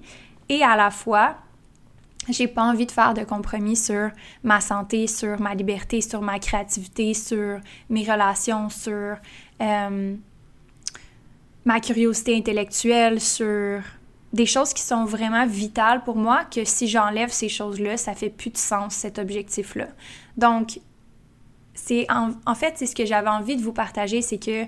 Et 0.50 0.64
à 0.64 0.76
la 0.76 0.92
fois, 0.92 1.38
j'ai 2.30 2.48
pas 2.48 2.64
envie 2.64 2.86
de 2.86 2.92
faire 2.92 3.14
de 3.14 3.24
compromis 3.24 3.76
sur 3.76 4.10
ma 4.44 4.60
santé, 4.60 5.08
sur 5.08 5.40
ma 5.40 5.54
liberté, 5.56 6.02
sur 6.02 6.22
ma 6.22 6.40
créativité, 6.40 7.14
sur 7.14 7.60
mes 7.90 8.04
relations, 8.04 8.70
sur 8.70 9.16
euh, 9.62 10.16
ma 11.66 11.80
curiosité 11.80 12.36
intellectuelle, 12.36 13.22
sur 13.22 13.82
des 14.34 14.46
choses 14.46 14.74
qui 14.74 14.82
sont 14.82 15.06
vraiment 15.06 15.46
vitales 15.46 16.04
pour 16.04 16.18
moi, 16.18 16.44
que 16.44 16.66
si 16.66 16.88
j'enlève 16.88 17.32
ces 17.32 17.50
choses-là, 17.50 17.96
ça 17.96 18.14
fait 18.14 18.30
plus 18.30 18.50
de 18.50 18.58
sens, 18.58 18.94
cet 18.94 19.20
objectif-là. 19.20 19.88
Donc, 20.36 20.80
c'est 21.78 22.08
en, 22.12 22.56
fait, 22.56 22.74
c'est 22.76 22.86
ce 22.86 22.96
que 22.96 23.06
j'avais 23.06 23.30
envie 23.30 23.56
de 23.56 23.62
vous 23.62 23.72
partager, 23.72 24.22
c'est 24.22 24.44
que 24.44 24.66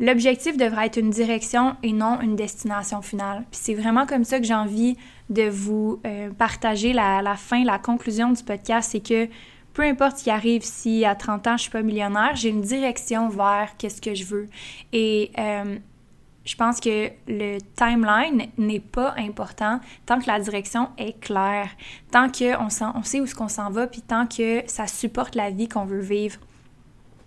l'objectif 0.00 0.56
devrait 0.56 0.86
être 0.86 0.96
une 0.96 1.10
direction 1.10 1.76
et 1.82 1.92
non 1.92 2.20
une 2.20 2.36
destination 2.36 3.02
finale. 3.02 3.44
Puis 3.50 3.60
c'est 3.62 3.74
vraiment 3.74 4.06
comme 4.06 4.24
ça 4.24 4.38
que 4.38 4.46
j'ai 4.46 4.54
envie 4.54 4.96
de 5.28 5.48
vous 5.48 6.00
euh, 6.06 6.30
partager 6.30 6.92
la, 6.92 7.36
fin, 7.36 7.64
la 7.64 7.78
conclusion 7.78 8.32
du 8.32 8.42
podcast, 8.42 8.90
c'est 8.92 9.06
que 9.06 9.28
peu 9.74 9.82
importe 9.82 10.18
ce 10.18 10.24
qui 10.24 10.30
arrive, 10.30 10.62
si 10.62 11.04
à 11.04 11.14
30 11.14 11.46
ans 11.46 11.56
je 11.56 11.62
suis 11.62 11.70
pas 11.70 11.82
millionnaire, 11.82 12.34
j'ai 12.34 12.48
une 12.48 12.62
direction 12.62 13.28
vers 13.28 13.76
qu'est-ce 13.76 14.00
que 14.00 14.14
je 14.14 14.24
veux. 14.24 14.46
Et 14.92 15.30
euh, 15.38 15.76
je 16.48 16.56
pense 16.56 16.80
que 16.80 17.10
le 17.26 17.58
timeline 17.76 18.48
n'est 18.56 18.80
pas 18.80 19.14
important 19.18 19.80
tant 20.06 20.18
que 20.18 20.26
la 20.26 20.40
direction 20.40 20.88
est 20.96 21.20
claire, 21.20 21.68
tant 22.10 22.30
qu'on 22.30 22.68
on 22.94 23.02
sait 23.02 23.20
où 23.20 23.26
ce 23.26 23.34
qu'on 23.34 23.48
s'en 23.48 23.70
va, 23.70 23.86
puis 23.86 24.00
tant 24.00 24.26
que 24.26 24.62
ça 24.66 24.86
supporte 24.86 25.34
la 25.34 25.50
vie 25.50 25.68
qu'on 25.68 25.84
veut 25.84 26.00
vivre. 26.00 26.40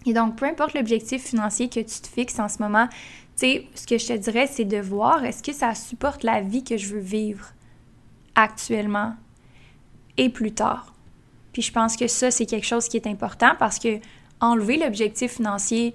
Et 0.07 0.13
donc, 0.13 0.37
peu 0.37 0.45
importe 0.45 0.73
l'objectif 0.73 1.23
financier 1.23 1.69
que 1.69 1.81
tu 1.81 2.01
te 2.01 2.07
fixes 2.07 2.39
en 2.39 2.49
ce 2.49 2.63
moment, 2.63 2.87
tu 2.89 2.97
sais, 3.35 3.67
ce 3.75 3.85
que 3.85 3.99
je 3.99 4.07
te 4.07 4.13
dirais, 4.13 4.47
c'est 4.47 4.65
de 4.65 4.77
voir 4.77 5.23
est-ce 5.23 5.43
que 5.43 5.53
ça 5.53 5.75
supporte 5.75 6.23
la 6.23 6.41
vie 6.41 6.63
que 6.63 6.77
je 6.77 6.95
veux 6.95 6.99
vivre 6.99 7.49
actuellement 8.33 9.13
et 10.17 10.29
plus 10.29 10.51
tard? 10.51 10.95
Puis 11.53 11.61
je 11.61 11.71
pense 11.71 11.95
que 11.95 12.07
ça, 12.07 12.31
c'est 12.31 12.47
quelque 12.47 12.65
chose 12.65 12.87
qui 12.87 12.97
est 12.97 13.05
important 13.05 13.51
parce 13.59 13.77
que 13.77 13.99
enlever 14.39 14.77
l'objectif 14.77 15.33
financier 15.33 15.93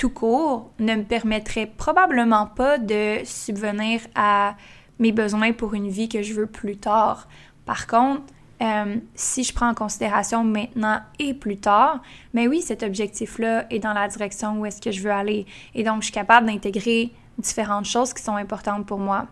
tout 0.00 0.08
court 0.08 0.72
ne 0.78 0.94
me 0.94 1.04
permettrait 1.04 1.66
probablement 1.66 2.46
pas 2.46 2.78
de 2.78 3.18
subvenir 3.24 4.00
à 4.14 4.56
mes 4.98 5.12
besoins 5.12 5.52
pour 5.52 5.74
une 5.74 5.90
vie 5.90 6.08
que 6.08 6.22
je 6.22 6.32
veux 6.32 6.46
plus 6.46 6.78
tard. 6.78 7.28
Par 7.66 7.86
contre, 7.86 8.22
euh, 8.62 8.96
si 9.14 9.44
je 9.44 9.52
prends 9.52 9.68
en 9.68 9.74
considération 9.74 10.42
maintenant 10.42 11.00
et 11.18 11.34
plus 11.34 11.58
tard, 11.58 12.00
mais 12.32 12.48
oui, 12.48 12.62
cet 12.62 12.82
objectif-là 12.82 13.66
est 13.70 13.78
dans 13.78 13.92
la 13.92 14.08
direction 14.08 14.58
où 14.58 14.64
est-ce 14.64 14.80
que 14.80 14.90
je 14.90 15.02
veux 15.02 15.12
aller. 15.12 15.44
Et 15.74 15.84
donc, 15.84 16.00
je 16.00 16.04
suis 16.04 16.14
capable 16.14 16.46
d'intégrer 16.46 17.12
différentes 17.36 17.84
choses 17.84 18.14
qui 18.14 18.22
sont 18.22 18.36
importantes 18.36 18.86
pour 18.86 18.98
moi. 18.98 19.26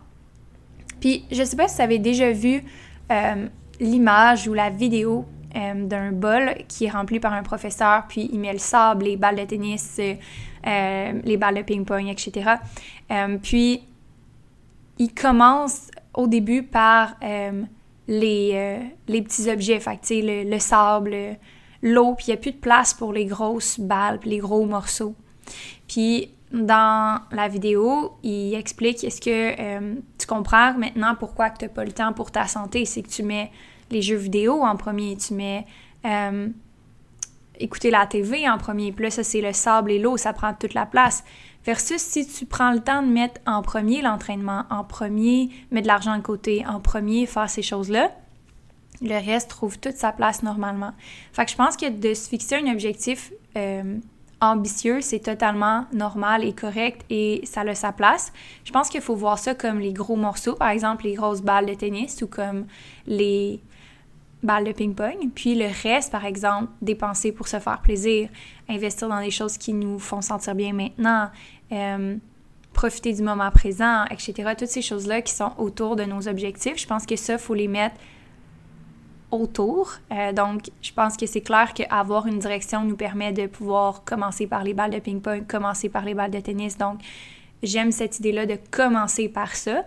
Puis, 0.99 1.25
je 1.31 1.43
sais 1.43 1.55
pas 1.55 1.67
si 1.67 1.77
vous 1.77 1.81
avez 1.81 1.97
déjà 1.97 2.31
vu 2.31 2.63
euh, 3.11 3.47
l'image 3.79 4.47
ou 4.47 4.53
la 4.53 4.69
vidéo 4.69 5.25
euh, 5.55 5.87
d'un 5.87 6.11
bol 6.11 6.53
qui 6.67 6.85
est 6.85 6.91
rempli 6.91 7.19
par 7.19 7.33
un 7.33 7.41
professeur, 7.41 8.03
puis 8.07 8.29
il 8.31 8.39
met 8.39 8.53
le 8.53 8.59
sable, 8.59 9.05
les 9.05 9.17
balles 9.17 9.35
de 9.35 9.45
tennis, 9.45 9.99
euh, 9.99 11.21
les 11.23 11.37
balles 11.37 11.55
de 11.55 11.61
ping-pong, 11.63 12.07
etc. 12.07 12.51
Euh, 13.09 13.37
puis, 13.41 13.81
il 14.99 15.11
commence 15.11 15.89
au 16.13 16.27
début 16.27 16.61
par 16.61 17.15
les, 18.07 18.79
les 19.07 19.21
petits 19.21 19.49
objets, 19.49 19.79
fait, 19.79 19.99
le, 20.11 20.49
le, 20.49 20.59
sable, 20.59 21.15
l'eau, 21.81 22.13
puis 22.15 22.25
il 22.27 22.31
n'y 22.31 22.33
a 22.33 22.37
plus 22.37 22.51
de 22.51 22.57
place 22.57 22.93
pour 22.93 23.13
les 23.13 23.25
grosses 23.25 23.79
balles, 23.79 24.19
les 24.25 24.39
gros 24.39 24.65
morceaux. 24.65 25.15
Puis 25.87 26.31
dans 26.51 27.21
la 27.31 27.47
vidéo, 27.47 28.17
il 28.23 28.53
explique 28.55 29.03
est-ce 29.05 29.21
que 29.21 29.95
tu 30.17 30.27
comprends 30.27 30.73
maintenant 30.73 31.15
pourquoi 31.17 31.49
tu 31.49 31.63
n'as 31.63 31.69
pas 31.69 31.85
le 31.85 31.93
temps 31.93 32.11
pour 32.11 32.29
ta 32.29 32.45
santé, 32.45 32.83
c'est 32.83 33.01
que 33.01 33.09
tu 33.09 33.23
mets 33.23 33.51
les 33.91 34.01
jeux 34.01 34.17
vidéo 34.17 34.61
en 34.63 34.75
premier, 34.75 35.17
tu 35.17 35.33
mets 35.33 35.65
euh, 36.05 36.49
écouter 37.59 37.91
la 37.91 38.05
TV 38.05 38.47
en 38.49 38.57
premier, 38.57 38.91
puis 38.91 39.05
là 39.05 39.11
ça 39.11 39.23
c'est 39.23 39.41
le 39.41 39.53
sable 39.53 39.91
et 39.91 39.99
l'eau, 39.99 40.17
ça 40.17 40.33
prend 40.33 40.53
toute 40.53 40.73
la 40.73 40.85
place. 40.85 41.23
Versus 41.65 42.01
si 42.01 42.25
tu 42.25 42.45
prends 42.45 42.71
le 42.71 42.79
temps 42.79 43.03
de 43.03 43.09
mettre 43.09 43.41
en 43.45 43.61
premier 43.61 44.01
l'entraînement, 44.01 44.63
en 44.69 44.83
premier 44.83 45.49
mettre 45.71 45.83
de 45.83 45.87
l'argent 45.87 46.15
de 46.17 46.21
côté, 46.21 46.65
en 46.65 46.79
premier 46.79 47.25
faire 47.25 47.49
ces 47.49 47.61
choses-là, 47.61 48.11
le 49.01 49.25
reste 49.25 49.49
trouve 49.49 49.79
toute 49.79 49.95
sa 49.95 50.11
place 50.11 50.43
normalement. 50.43 50.91
Fait 51.33 51.45
que 51.45 51.51
je 51.51 51.55
pense 51.55 51.77
que 51.77 51.89
de 51.89 52.13
se 52.13 52.29
fixer 52.29 52.55
un 52.55 52.71
objectif 52.71 53.31
euh, 53.57 53.97
ambitieux, 54.41 55.01
c'est 55.01 55.19
totalement 55.19 55.85
normal 55.93 56.43
et 56.45 56.53
correct 56.53 57.05
et 57.09 57.41
ça 57.43 57.61
a 57.61 57.75
sa 57.75 57.91
place. 57.91 58.31
Je 58.63 58.71
pense 58.71 58.89
qu'il 58.89 59.01
faut 59.01 59.15
voir 59.15 59.37
ça 59.37 59.53
comme 59.53 59.79
les 59.79 59.93
gros 59.93 60.15
morceaux, 60.15 60.55
par 60.55 60.69
exemple 60.69 61.03
les 61.03 61.13
grosses 61.13 61.41
balles 61.41 61.65
de 61.65 61.73
tennis 61.73 62.21
ou 62.21 62.27
comme 62.27 62.65
les 63.05 63.59
balles 64.43 64.63
de 64.63 64.71
ping-pong. 64.71 65.29
Puis 65.35 65.55
le 65.55 65.67
reste, 65.83 66.11
par 66.11 66.25
exemple, 66.25 66.71
dépenser 66.81 67.31
pour 67.31 67.47
se 67.47 67.59
faire 67.59 67.81
plaisir, 67.81 68.29
investir 68.67 69.09
dans 69.09 69.21
des 69.21 69.31
choses 69.31 69.57
qui 69.57 69.73
nous 69.73 69.99
font 69.99 70.21
sentir 70.21 70.55
bien 70.55 70.73
maintenant, 70.73 71.29
euh, 71.71 72.15
profiter 72.73 73.13
du 73.13 73.21
moment 73.21 73.51
présent, 73.51 74.05
etc. 74.05 74.53
Toutes 74.57 74.69
ces 74.69 74.81
choses-là 74.81 75.21
qui 75.21 75.33
sont 75.33 75.51
autour 75.57 75.95
de 75.95 76.03
nos 76.03 76.27
objectifs, 76.27 76.77
je 76.77 76.87
pense 76.87 77.05
que 77.05 77.15
ça, 77.15 77.33
il 77.33 77.39
faut 77.39 77.55
les 77.55 77.67
mettre 77.67 77.95
autour. 79.31 79.93
Euh, 80.11 80.31
donc, 80.33 80.71
je 80.81 80.91
pense 80.93 81.17
que 81.17 81.25
c'est 81.25 81.41
clair 81.41 81.73
qu'avoir 81.73 82.25
une 82.27 82.39
direction 82.39 82.83
nous 82.83 82.95
permet 82.95 83.31
de 83.31 83.47
pouvoir 83.47 84.03
commencer 84.03 84.47
par 84.47 84.63
les 84.63 84.73
balles 84.73 84.91
de 84.91 84.99
ping-pong, 84.99 85.45
commencer 85.47 85.89
par 85.89 86.05
les 86.05 86.13
balles 86.13 86.31
de 86.31 86.39
tennis. 86.39 86.77
Donc, 86.77 86.99
j'aime 87.61 87.91
cette 87.91 88.19
idée-là 88.19 88.45
de 88.45 88.57
commencer 88.71 89.29
par 89.29 89.55
ça. 89.55 89.83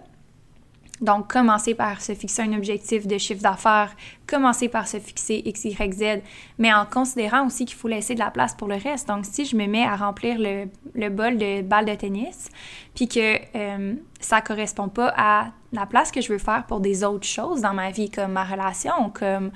Donc, 1.03 1.31
commencer 1.31 1.75
par 1.75 2.01
se 2.01 2.15
fixer 2.15 2.43
un 2.43 2.53
objectif 2.53 3.09
de 3.09 3.19
chiffre 3.19 3.43
d'affaires, 3.43 3.91
commencer 4.29 4.69
par 4.69 4.87
se 4.87 5.01
fixer 5.01 5.43
X, 5.45 5.65
Y, 5.65 5.93
Z, 5.93 6.23
mais 6.59 6.73
en 6.73 6.87
considérant 6.87 7.45
aussi 7.45 7.65
qu'il 7.65 7.77
faut 7.77 7.89
laisser 7.89 8.15
de 8.15 8.21
la 8.21 8.31
place 8.31 8.55
pour 8.55 8.69
le 8.69 8.77
reste. 8.77 9.09
Donc, 9.09 9.27
si 9.27 9.45
je 9.45 9.57
me 9.57 9.67
mets 9.67 9.85
à 9.85 9.97
remplir 9.97 10.37
le, 10.39 11.09
bol 11.09 11.39
de 11.39 11.63
balles 11.63 11.87
de 11.87 11.95
tennis, 11.97 12.49
puis 12.95 13.09
que 13.09 13.37
euh, 13.57 13.95
ça 14.21 14.41
correspond 14.41 14.89
pas 14.89 15.13
à 15.17 15.49
la 15.73 15.87
place 15.87 16.13
que 16.13 16.21
je 16.21 16.33
veux 16.33 16.39
faire 16.39 16.65
pour 16.69 16.79
des 16.79 17.03
autres 17.03 17.27
choses 17.27 17.63
dans 17.63 17.75
ma 17.75 17.91
vie, 17.91 18.09
comme 18.09 18.33
ma 18.33 18.45
relation, 18.45 19.11
comme 19.11 19.51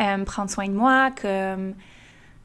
euh, 0.00 0.24
prendre 0.24 0.50
soin 0.50 0.68
de 0.68 0.72
moi, 0.72 1.10
comme 1.20 1.74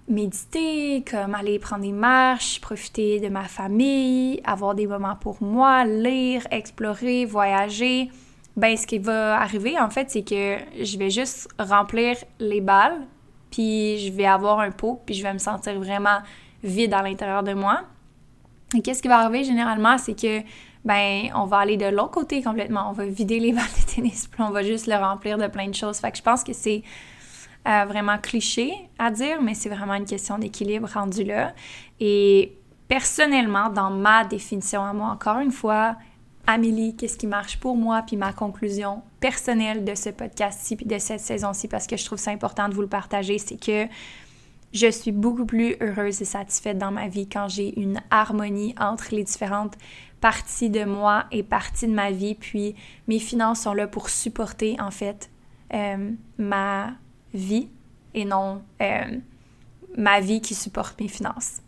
méditer, 0.09 1.05
comme 1.09 1.33
aller 1.33 1.59
prendre 1.59 1.83
des 1.83 1.93
marches, 1.93 2.59
profiter 2.59 3.21
de 3.21 3.29
ma 3.29 3.43
famille, 3.43 4.41
avoir 4.43 4.75
des 4.75 4.85
moments 4.85 5.15
pour 5.15 5.41
moi, 5.41 5.85
lire, 5.85 6.45
explorer, 6.51 7.23
voyager, 7.23 8.09
ben 8.55 8.77
ce 8.77 8.85
qui 8.85 8.99
va 8.99 9.39
arriver 9.39 9.79
en 9.79 9.89
fait, 9.89 10.11
c'est 10.11 10.23
que 10.23 10.57
je 10.81 10.97
vais 10.97 11.09
juste 11.09 11.47
remplir 11.57 12.17
les 12.39 12.61
balles, 12.61 13.01
puis 13.51 13.99
je 13.99 14.11
vais 14.11 14.25
avoir 14.25 14.59
un 14.59 14.71
pot, 14.71 15.01
puis 15.05 15.15
je 15.15 15.23
vais 15.23 15.33
me 15.33 15.39
sentir 15.39 15.79
vraiment 15.79 16.19
vide 16.63 16.93
à 16.93 17.01
l'intérieur 17.01 17.43
de 17.43 17.53
moi. 17.53 17.81
Et 18.75 18.81
qu'est-ce 18.81 19.01
qui 19.01 19.07
va 19.07 19.19
arriver 19.19 19.43
généralement, 19.43 19.97
c'est 19.97 20.19
que 20.19 20.41
ben 20.85 21.29
on 21.35 21.45
va 21.45 21.59
aller 21.59 21.77
de 21.77 21.85
l'autre 21.85 22.11
côté 22.11 22.41
complètement, 22.41 22.89
on 22.89 22.93
va 22.93 23.05
vider 23.05 23.39
les 23.39 23.53
balles 23.53 23.63
de 23.63 23.93
tennis, 23.93 24.27
puis 24.27 24.41
on 24.41 24.51
va 24.51 24.63
juste 24.63 24.87
le 24.87 24.95
remplir 24.95 25.37
de 25.37 25.47
plein 25.47 25.67
de 25.67 25.75
choses. 25.75 25.97
Fait 25.97 26.11
que 26.11 26.17
je 26.17 26.23
pense 26.23 26.43
que 26.43 26.53
c'est 26.53 26.83
euh, 27.67 27.85
vraiment 27.85 28.17
cliché 28.17 28.73
à 28.99 29.09
dire, 29.09 29.41
mais 29.41 29.53
c'est 29.53 29.69
vraiment 29.69 29.93
une 29.95 30.05
question 30.05 30.37
d'équilibre 30.37 30.89
rendu 30.93 31.23
là. 31.23 31.53
Et 31.99 32.57
personnellement, 32.87 33.69
dans 33.69 33.89
ma 33.89 34.25
définition 34.25 34.83
à 34.83 34.93
moi, 34.93 35.07
encore 35.07 35.39
une 35.39 35.51
fois, 35.51 35.95
Amélie, 36.45 36.95
qu'est-ce 36.95 37.17
qui 37.17 37.27
marche 37.27 37.57
pour 37.57 37.77
moi, 37.77 38.03
puis 38.05 38.17
ma 38.17 38.33
conclusion 38.33 39.01
personnelle 39.21 39.85
de 39.85 39.95
ce 39.95 40.09
podcast-ci, 40.09 40.75
puis 40.75 40.85
de 40.85 40.97
cette 40.97 41.21
saison-ci, 41.21 41.69
parce 41.69 41.87
que 41.87 41.95
je 41.95 42.03
trouve 42.03 42.19
ça 42.19 42.31
important 42.31 42.67
de 42.67 42.73
vous 42.73 42.81
le 42.81 42.87
partager, 42.87 43.37
c'est 43.37 43.57
que 43.57 43.87
je 44.73 44.87
suis 44.91 45.13
beaucoup 45.13 45.45
plus 45.45 45.77
heureuse 45.79 46.21
et 46.21 46.25
satisfaite 46.25 46.77
dans 46.77 46.91
ma 46.91 47.07
vie 47.07 47.29
quand 47.29 47.47
j'ai 47.47 47.79
une 47.79 48.01
harmonie 48.09 48.75
entre 48.77 49.15
les 49.15 49.23
différentes 49.23 49.77
parties 50.19 50.69
de 50.69 50.83
moi 50.83 51.25
et 51.31 51.43
parties 51.43 51.87
de 51.87 51.93
ma 51.93 52.11
vie, 52.11 52.35
puis 52.35 52.75
mes 53.07 53.19
finances 53.19 53.61
sont 53.61 53.73
là 53.73 53.87
pour 53.87 54.09
supporter, 54.09 54.75
en 54.81 54.91
fait, 54.91 55.29
euh, 55.73 56.11
ma 56.37 56.93
vie 57.33 57.69
et 58.13 58.25
non 58.25 58.61
euh, 58.81 59.17
ma 59.97 60.19
vie 60.19 60.41
qui 60.41 60.55
supporte 60.55 60.99
mes 60.99 61.07
finances. 61.07 61.61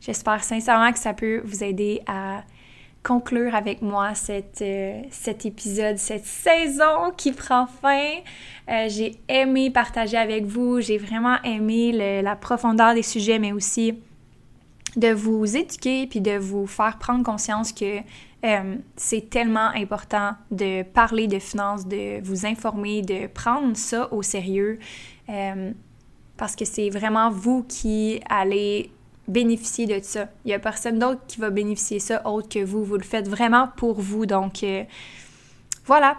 J'espère 0.00 0.44
sincèrement 0.44 0.92
que 0.92 0.98
ça 0.98 1.12
peut 1.12 1.40
vous 1.44 1.64
aider 1.64 2.02
à 2.06 2.44
conclure 3.02 3.54
avec 3.54 3.80
moi 3.82 4.14
cette, 4.14 4.62
euh, 4.62 5.00
cet 5.10 5.46
épisode, 5.46 5.98
cette 5.98 6.26
saison 6.26 7.10
qui 7.16 7.32
prend 7.32 7.66
fin. 7.66 8.14
Euh, 8.68 8.86
j'ai 8.88 9.16
aimé 9.28 9.70
partager 9.70 10.16
avec 10.16 10.44
vous, 10.44 10.80
j'ai 10.80 10.98
vraiment 10.98 11.36
aimé 11.42 11.92
la 12.22 12.36
profondeur 12.36 12.94
des 12.94 13.02
sujets, 13.02 13.38
mais 13.38 13.52
aussi 13.52 13.98
de 14.96 15.12
vous 15.12 15.56
éduquer 15.56 16.06
puis 16.06 16.20
de 16.20 16.36
vous 16.38 16.66
faire 16.66 16.98
prendre 16.98 17.24
conscience 17.24 17.72
que 17.72 18.00
euh, 18.44 18.76
c'est 18.96 19.30
tellement 19.30 19.70
important 19.74 20.32
de 20.50 20.82
parler 20.82 21.26
de 21.26 21.38
finances, 21.38 21.86
de 21.86 22.22
vous 22.22 22.46
informer, 22.46 23.02
de 23.02 23.26
prendre 23.26 23.76
ça 23.76 24.12
au 24.12 24.22
sérieux, 24.22 24.78
parce 26.36 26.56
que 26.56 26.64
c'est 26.64 26.88
vraiment 26.88 27.30
vous 27.30 27.64
qui 27.64 28.20
allez 28.30 28.90
bénéficier 29.28 29.86
de 29.86 30.00
ça. 30.02 30.28
Il 30.44 30.48
n'y 30.48 30.54
a 30.54 30.58
personne 30.58 30.98
d'autre 30.98 31.20
qui 31.28 31.40
va 31.40 31.50
bénéficier 31.50 32.00
ça 32.00 32.26
autre 32.26 32.48
que 32.48 32.64
vous. 32.64 32.82
Vous 32.82 32.96
le 32.96 33.04
faites 33.04 33.28
vraiment 33.28 33.68
pour 33.76 34.00
vous. 34.00 34.26
Donc, 34.26 34.64
euh, 34.64 34.84
voilà. 35.84 36.16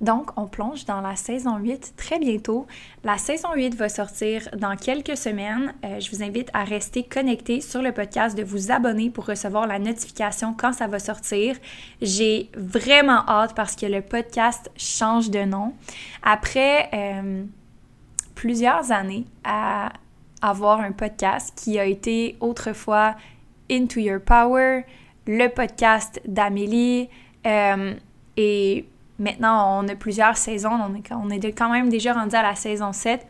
Donc, 0.00 0.36
on 0.36 0.46
plonge 0.46 0.84
dans 0.84 1.00
la 1.00 1.16
saison 1.16 1.56
8 1.56 1.94
très 1.96 2.18
bientôt. 2.18 2.66
La 3.04 3.16
saison 3.16 3.48
8 3.54 3.74
va 3.76 3.88
sortir 3.88 4.48
dans 4.54 4.76
quelques 4.76 5.16
semaines. 5.16 5.72
Euh, 5.84 6.00
je 6.00 6.10
vous 6.10 6.22
invite 6.22 6.50
à 6.52 6.64
rester 6.64 7.04
connecté 7.04 7.60
sur 7.60 7.80
le 7.80 7.92
podcast, 7.92 8.36
de 8.36 8.42
vous 8.42 8.72
abonner 8.72 9.08
pour 9.08 9.24
recevoir 9.24 9.66
la 9.66 9.78
notification 9.78 10.52
quand 10.52 10.72
ça 10.72 10.88
va 10.88 10.98
sortir. 10.98 11.56
J'ai 12.02 12.50
vraiment 12.54 13.26
hâte 13.26 13.54
parce 13.54 13.76
que 13.76 13.86
le 13.86 14.02
podcast 14.02 14.70
change 14.76 15.30
de 15.30 15.44
nom. 15.44 15.72
Après 16.22 16.90
euh, 16.92 17.44
plusieurs 18.34 18.90
années 18.90 19.24
à 19.44 19.92
avoir 20.44 20.80
un 20.80 20.92
podcast 20.92 21.54
qui 21.56 21.78
a 21.78 21.86
été 21.86 22.36
autrefois 22.40 23.14
Into 23.70 24.00
Your 24.00 24.20
Power, 24.20 24.84
le 25.26 25.48
podcast 25.48 26.20
d'Amélie. 26.26 27.08
Euh, 27.46 27.94
et 28.36 28.86
maintenant, 29.18 29.82
on 29.82 29.88
a 29.88 29.94
plusieurs 29.94 30.36
saisons. 30.36 30.72
On 30.72 30.94
est, 30.94 31.12
on 31.12 31.30
est 31.30 31.52
quand 31.52 31.70
même 31.70 31.88
déjà 31.88 32.12
rendu 32.12 32.36
à 32.36 32.42
la 32.42 32.54
saison 32.54 32.92
7. 32.92 33.26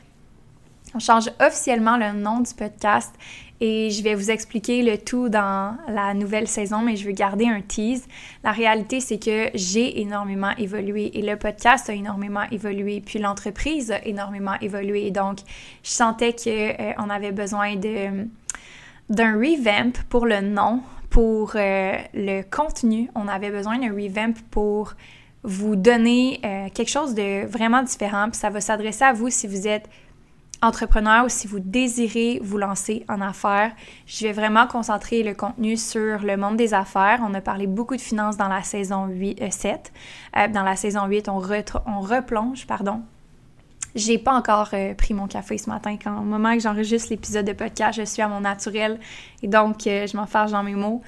On 0.96 0.98
change 0.98 1.31
officiellement 1.40 1.96
le 1.96 2.12
nom 2.12 2.40
du 2.40 2.53
podcast 2.53 3.14
et 3.61 3.90
je 3.90 4.03
vais 4.03 4.14
vous 4.14 4.31
expliquer 4.31 4.83
le 4.83 4.99
tout 4.99 5.29
dans 5.29 5.77
la 5.88 6.12
nouvelle 6.14 6.49
saison, 6.49 6.81
mais 6.81 6.97
je 6.97 7.07
veux 7.07 7.12
garder 7.12 7.47
un 7.47 7.61
tease. 7.61 8.07
La 8.43 8.53
réalité, 8.53 9.01
c'est 9.01 9.19
que 9.19 9.51
j'ai 9.55 10.01
énormément 10.01 10.51
évolué 10.59 11.17
et 11.19 11.23
le 11.23 11.37
podcast 11.37 11.88
a 11.88 11.95
énormément 11.95 12.45
évolué, 12.51 13.01
puis 13.01 13.19
l'entreprise 13.19 13.93
a 13.93 14.05
énormément 14.05 14.55
évolué. 14.61 15.11
Donc, 15.11 15.38
je 15.83 15.90
sentais 15.90 16.33
qu'on 16.33 16.51
euh, 16.51 17.11
avait 17.11 17.33
besoin 17.33 17.77
de 17.77 18.27
d'un 19.11 19.35
revamp 19.35 19.93
pour 20.09 20.25
le 20.25 20.40
nom, 20.40 20.81
pour 21.11 21.53
euh, 21.57 21.97
le 22.14 22.43
contenu. 22.43 23.11
On 23.14 23.29
avait 23.29 23.51
besoin 23.51 23.79
d'un 23.79 23.93
revamp 23.93 24.35
pour 24.51 24.95
vous 25.43 25.77
donner 25.77 26.40
euh, 26.43 26.69
quelque 26.75 26.88
chose 26.88 27.14
de 27.14 27.47
vraiment 27.47 27.83
différent. 27.83 28.31
Puis 28.31 28.40
ça 28.40 28.51
va 28.51 28.61
s'adresser 28.61 29.05
à 29.05 29.12
vous 29.12 29.29
si 29.29 29.47
vous 29.47 29.69
êtes 29.69 29.88
entrepreneur 30.64 31.24
ou 31.24 31.29
si 31.29 31.46
vous 31.46 31.61
désirez 31.61 32.40
vous 32.42 32.59
lancer 32.59 33.05
en 33.09 33.20
affaires, 33.20 33.72
je 34.07 34.27
vais 34.27 34.33
vraiment 34.33 34.66
concentrer 34.66 35.22
le 35.22 35.35
contenu 35.35 35.77
sur 35.77 36.20
le 36.20 36.37
monde 36.37 36.57
des 36.57 36.74
affaires. 36.74 37.20
On 37.22 37.35
a 37.35 37.40
parlé 37.40 37.66
beaucoup 37.66 37.96
de 37.96 38.00
finances 38.00 38.37
dans 38.37 38.48
la 38.48 38.62
saison 38.62 39.07
8, 39.07 39.53
7. 39.53 39.92
Euh, 40.37 40.40
euh, 40.40 40.48
dans 40.48 40.62
la 40.62 40.77
saison 40.77 41.07
8, 41.07 41.29
on, 41.29 41.40
on 41.87 42.00
replonge, 42.00 42.66
pardon. 42.66 43.03
J'ai 43.95 44.19
pas 44.19 44.35
encore 44.35 44.71
euh, 44.73 44.95
pris 44.95 45.15
mon 45.15 45.27
café 45.27 45.59
ce 45.59 45.71
matin. 45.71 45.97
Quand, 46.03 46.19
au 46.19 46.25
moment 46.25 46.55
que 46.55 46.61
j'enregistre 46.61 47.11
l'épisode 47.11 47.47
de 47.47 47.53
podcast, 47.53 47.99
je 47.99 48.05
suis 48.05 48.23
à 48.23 48.29
mon 48.29 48.41
naturel 48.41 48.99
et 49.43 49.49
donc 49.49 49.83
je 49.85 50.17
m'en 50.17 50.27
fâche 50.27 50.51
dans 50.51 50.63
mes 50.63 50.75
mots. 50.75 51.03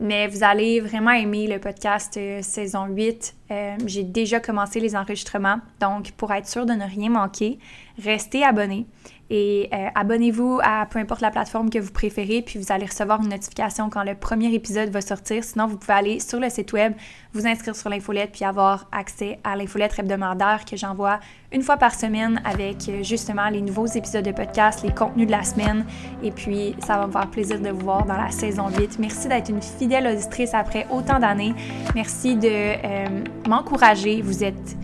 Mais 0.00 0.26
vous 0.26 0.42
allez 0.42 0.80
vraiment 0.80 1.10
aimer 1.10 1.46
le 1.46 1.58
podcast 1.58 2.18
saison 2.40 2.86
8. 2.86 3.34
euh, 3.50 3.76
j'ai 3.86 4.02
déjà 4.02 4.40
commencé 4.40 4.80
les 4.80 4.96
enregistrements. 4.96 5.58
Donc, 5.80 6.12
pour 6.12 6.32
être 6.32 6.48
sûr 6.48 6.64
de 6.64 6.72
ne 6.72 6.84
rien 6.84 7.10
manquer, 7.10 7.58
restez 8.02 8.42
abonnés 8.42 8.86
et 9.34 9.70
euh, 9.72 9.88
abonnez-vous 9.94 10.60
à 10.62 10.84
peu 10.84 10.98
importe 10.98 11.22
la 11.22 11.30
plateforme 11.30 11.70
que 11.70 11.78
vous 11.78 11.90
préférez, 11.90 12.42
puis 12.42 12.58
vous 12.58 12.70
allez 12.70 12.84
recevoir 12.84 13.22
une 13.22 13.30
notification 13.30 13.88
quand 13.88 14.04
le 14.04 14.14
premier 14.14 14.52
épisode 14.52 14.90
va 14.90 15.00
sortir. 15.00 15.42
Sinon, 15.42 15.66
vous 15.66 15.78
pouvez 15.78 15.94
aller 15.94 16.20
sur 16.20 16.38
le 16.38 16.50
site 16.50 16.74
web, 16.74 16.92
vous 17.32 17.46
inscrire 17.46 17.74
sur 17.74 17.88
l'infolette, 17.88 18.32
puis 18.32 18.44
avoir 18.44 18.88
accès 18.92 19.38
à 19.42 19.56
l'infolette 19.56 19.98
hebdomadaire 19.98 20.66
que 20.66 20.76
j'envoie 20.76 21.18
une 21.50 21.62
fois 21.62 21.78
par 21.78 21.94
semaine 21.94 22.42
avec 22.44 22.86
euh, 22.90 23.02
justement 23.02 23.48
les 23.48 23.62
nouveaux 23.62 23.86
épisodes 23.86 24.22
de 24.22 24.32
podcast, 24.32 24.82
les 24.84 24.92
contenus 24.92 25.26
de 25.26 25.32
la 25.32 25.44
semaine. 25.44 25.86
Et 26.22 26.30
puis, 26.30 26.76
ça 26.80 26.98
va 26.98 27.06
me 27.06 27.12
faire 27.12 27.30
plaisir 27.30 27.58
de 27.58 27.70
vous 27.70 27.86
voir 27.86 28.04
dans 28.04 28.18
la 28.18 28.30
saison 28.30 28.68
8. 28.68 28.98
Merci 28.98 29.28
d'être 29.28 29.48
une 29.48 29.62
fidèle 29.62 30.08
auditrice 30.08 30.52
après 30.52 30.86
autant 30.90 31.18
d'années. 31.18 31.54
Merci 31.94 32.36
de 32.36 32.50
euh, 32.50 33.24
m'encourager. 33.48 34.20
Vous 34.20 34.44
êtes 34.44 34.76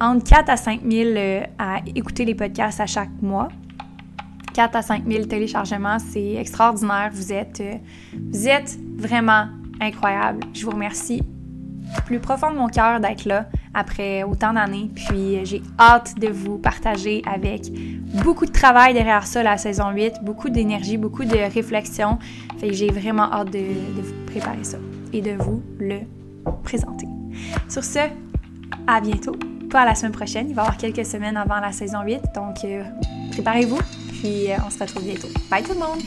entre 0.00 0.22
4 0.24 0.50
à 0.50 0.56
5 0.56 0.82
000 0.88 1.18
à 1.58 1.80
écouter 1.96 2.24
les 2.24 2.36
podcasts 2.36 2.78
à 2.78 2.86
chaque 2.86 3.10
mois. 3.20 3.48
4 4.52 4.76
à 4.76 4.82
5 4.82 5.04
000 5.06 5.24
téléchargements, 5.24 5.98
c'est 5.98 6.34
extraordinaire. 6.34 7.10
Vous 7.12 7.32
êtes, 7.32 7.60
euh, 7.60 7.74
vous 8.30 8.48
êtes 8.48 8.78
vraiment 8.96 9.48
incroyable. 9.80 10.40
Je 10.52 10.64
vous 10.64 10.72
remercie 10.72 11.22
plus 12.06 12.20
profond 12.20 12.50
de 12.50 12.56
mon 12.56 12.68
cœur 12.68 13.00
d'être 13.00 13.24
là 13.24 13.46
après 13.74 14.22
autant 14.22 14.52
d'années. 14.52 14.90
Puis 14.94 15.36
euh, 15.36 15.44
j'ai 15.44 15.62
hâte 15.78 16.18
de 16.18 16.28
vous 16.28 16.58
partager 16.58 17.22
avec 17.26 17.70
beaucoup 18.22 18.46
de 18.46 18.52
travail 18.52 18.94
derrière 18.94 19.26
ça 19.26 19.42
la 19.42 19.58
saison 19.58 19.90
8, 19.90 20.22
beaucoup 20.22 20.50
d'énergie, 20.50 20.96
beaucoup 20.96 21.24
de 21.24 21.52
réflexion. 21.52 22.18
Fait 22.58 22.68
que 22.68 22.74
j'ai 22.74 22.90
vraiment 22.90 23.32
hâte 23.32 23.50
de, 23.50 23.58
vous 23.58 24.14
préparer 24.26 24.64
ça 24.64 24.78
et 25.12 25.20
de 25.20 25.32
vous 25.32 25.62
le 25.78 26.00
présenter. 26.62 27.06
Sur 27.68 27.84
ce, 27.84 28.00
à 28.86 29.00
bientôt. 29.00 29.36
Pas 29.70 29.86
la 29.86 29.94
semaine 29.94 30.12
prochaine, 30.12 30.50
il 30.50 30.54
va 30.54 30.62
y 30.62 30.64
avoir 30.66 30.76
quelques 30.76 31.06
semaines 31.06 31.36
avant 31.36 31.58
la 31.58 31.72
saison 31.72 32.02
8, 32.02 32.20
donc 32.34 32.62
euh, 32.64 32.82
préparez-vous 33.30 33.78
puis 34.22 34.52
euh, 34.52 34.56
on 34.64 34.70
se 34.70 34.78
retrouve 34.78 35.02
bientôt. 35.02 35.28
Bye 35.50 35.64
tout 35.64 35.72
le 35.72 35.80
monde! 35.80 36.00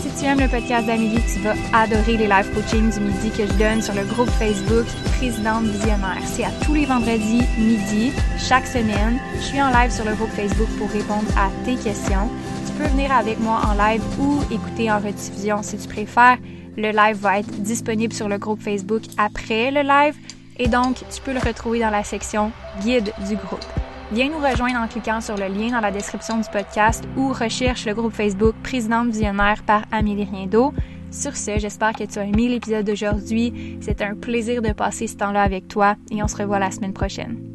Si 0.00 0.20
tu 0.20 0.26
aimes 0.26 0.40
le 0.40 0.48
podcast 0.48 0.86
d'Amélie, 0.86 1.22
tu 1.32 1.40
vas 1.40 1.54
adorer 1.72 2.18
les 2.18 2.26
live 2.26 2.52
coaching 2.54 2.90
du 2.90 3.00
midi 3.00 3.30
que 3.30 3.46
je 3.46 3.52
donne 3.54 3.80
sur 3.80 3.94
le 3.94 4.04
groupe 4.04 4.28
Facebook 4.30 4.86
Présidente 5.16 5.64
Visionnaire. 5.64 6.22
C'est 6.26 6.44
à 6.44 6.50
tous 6.64 6.74
les 6.74 6.84
vendredis 6.84 7.44
midi, 7.58 8.12
chaque 8.38 8.66
semaine. 8.66 9.18
Je 9.36 9.44
suis 9.44 9.62
en 9.62 9.70
live 9.70 9.90
sur 9.90 10.04
le 10.04 10.14
groupe 10.14 10.30
Facebook 10.30 10.68
pour 10.78 10.90
répondre 10.90 11.28
à 11.38 11.50
tes 11.64 11.76
questions. 11.76 12.28
Tu 12.66 12.72
peux 12.72 12.88
venir 12.88 13.10
avec 13.10 13.40
moi 13.40 13.62
en 13.66 13.72
live 13.72 14.02
ou 14.20 14.42
écouter 14.52 14.90
en 14.90 14.98
rediffusion 14.98 15.62
si 15.62 15.78
tu 15.78 15.88
préfères. 15.88 16.36
Le 16.76 16.90
live 16.90 17.16
va 17.16 17.38
être 17.38 17.50
disponible 17.62 18.12
sur 18.12 18.28
le 18.28 18.38
groupe 18.38 18.60
Facebook 18.60 19.02
après 19.16 19.70
le 19.70 19.80
live 19.80 20.14
et 20.58 20.68
donc 20.68 20.96
tu 21.10 21.20
peux 21.22 21.32
le 21.32 21.40
retrouver 21.40 21.80
dans 21.80 21.90
la 21.90 22.04
section 22.04 22.52
guide 22.82 23.12
du 23.28 23.36
groupe. 23.36 23.64
Viens 24.10 24.30
nous 24.30 24.38
rejoindre 24.38 24.78
en 24.78 24.88
cliquant 24.88 25.20
sur 25.20 25.36
le 25.36 25.48
lien 25.48 25.70
dans 25.70 25.80
la 25.80 25.90
description 25.90 26.38
du 26.38 26.48
podcast 26.50 27.04
ou 27.16 27.32
recherche 27.32 27.84
le 27.84 27.94
groupe 27.94 28.14
Facebook 28.14 28.54
Présidente 28.62 29.08
Visionnaire 29.08 29.62
par 29.66 29.82
Amélie 29.92 30.24
Riendo. 30.24 30.72
Sur 31.10 31.36
ce, 31.36 31.58
j'espère 31.58 31.92
que 31.92 32.04
tu 32.04 32.18
as 32.18 32.24
aimé 32.24 32.48
l'épisode 32.48 32.86
d'aujourd'hui. 32.86 33.78
C'est 33.80 34.00
un 34.02 34.14
plaisir 34.14 34.62
de 34.62 34.72
passer 34.72 35.06
ce 35.06 35.16
temps-là 35.16 35.42
avec 35.42 35.68
toi 35.68 35.96
et 36.10 36.22
on 36.22 36.28
se 36.28 36.36
revoit 36.36 36.58
la 36.58 36.70
semaine 36.70 36.94
prochaine. 36.94 37.47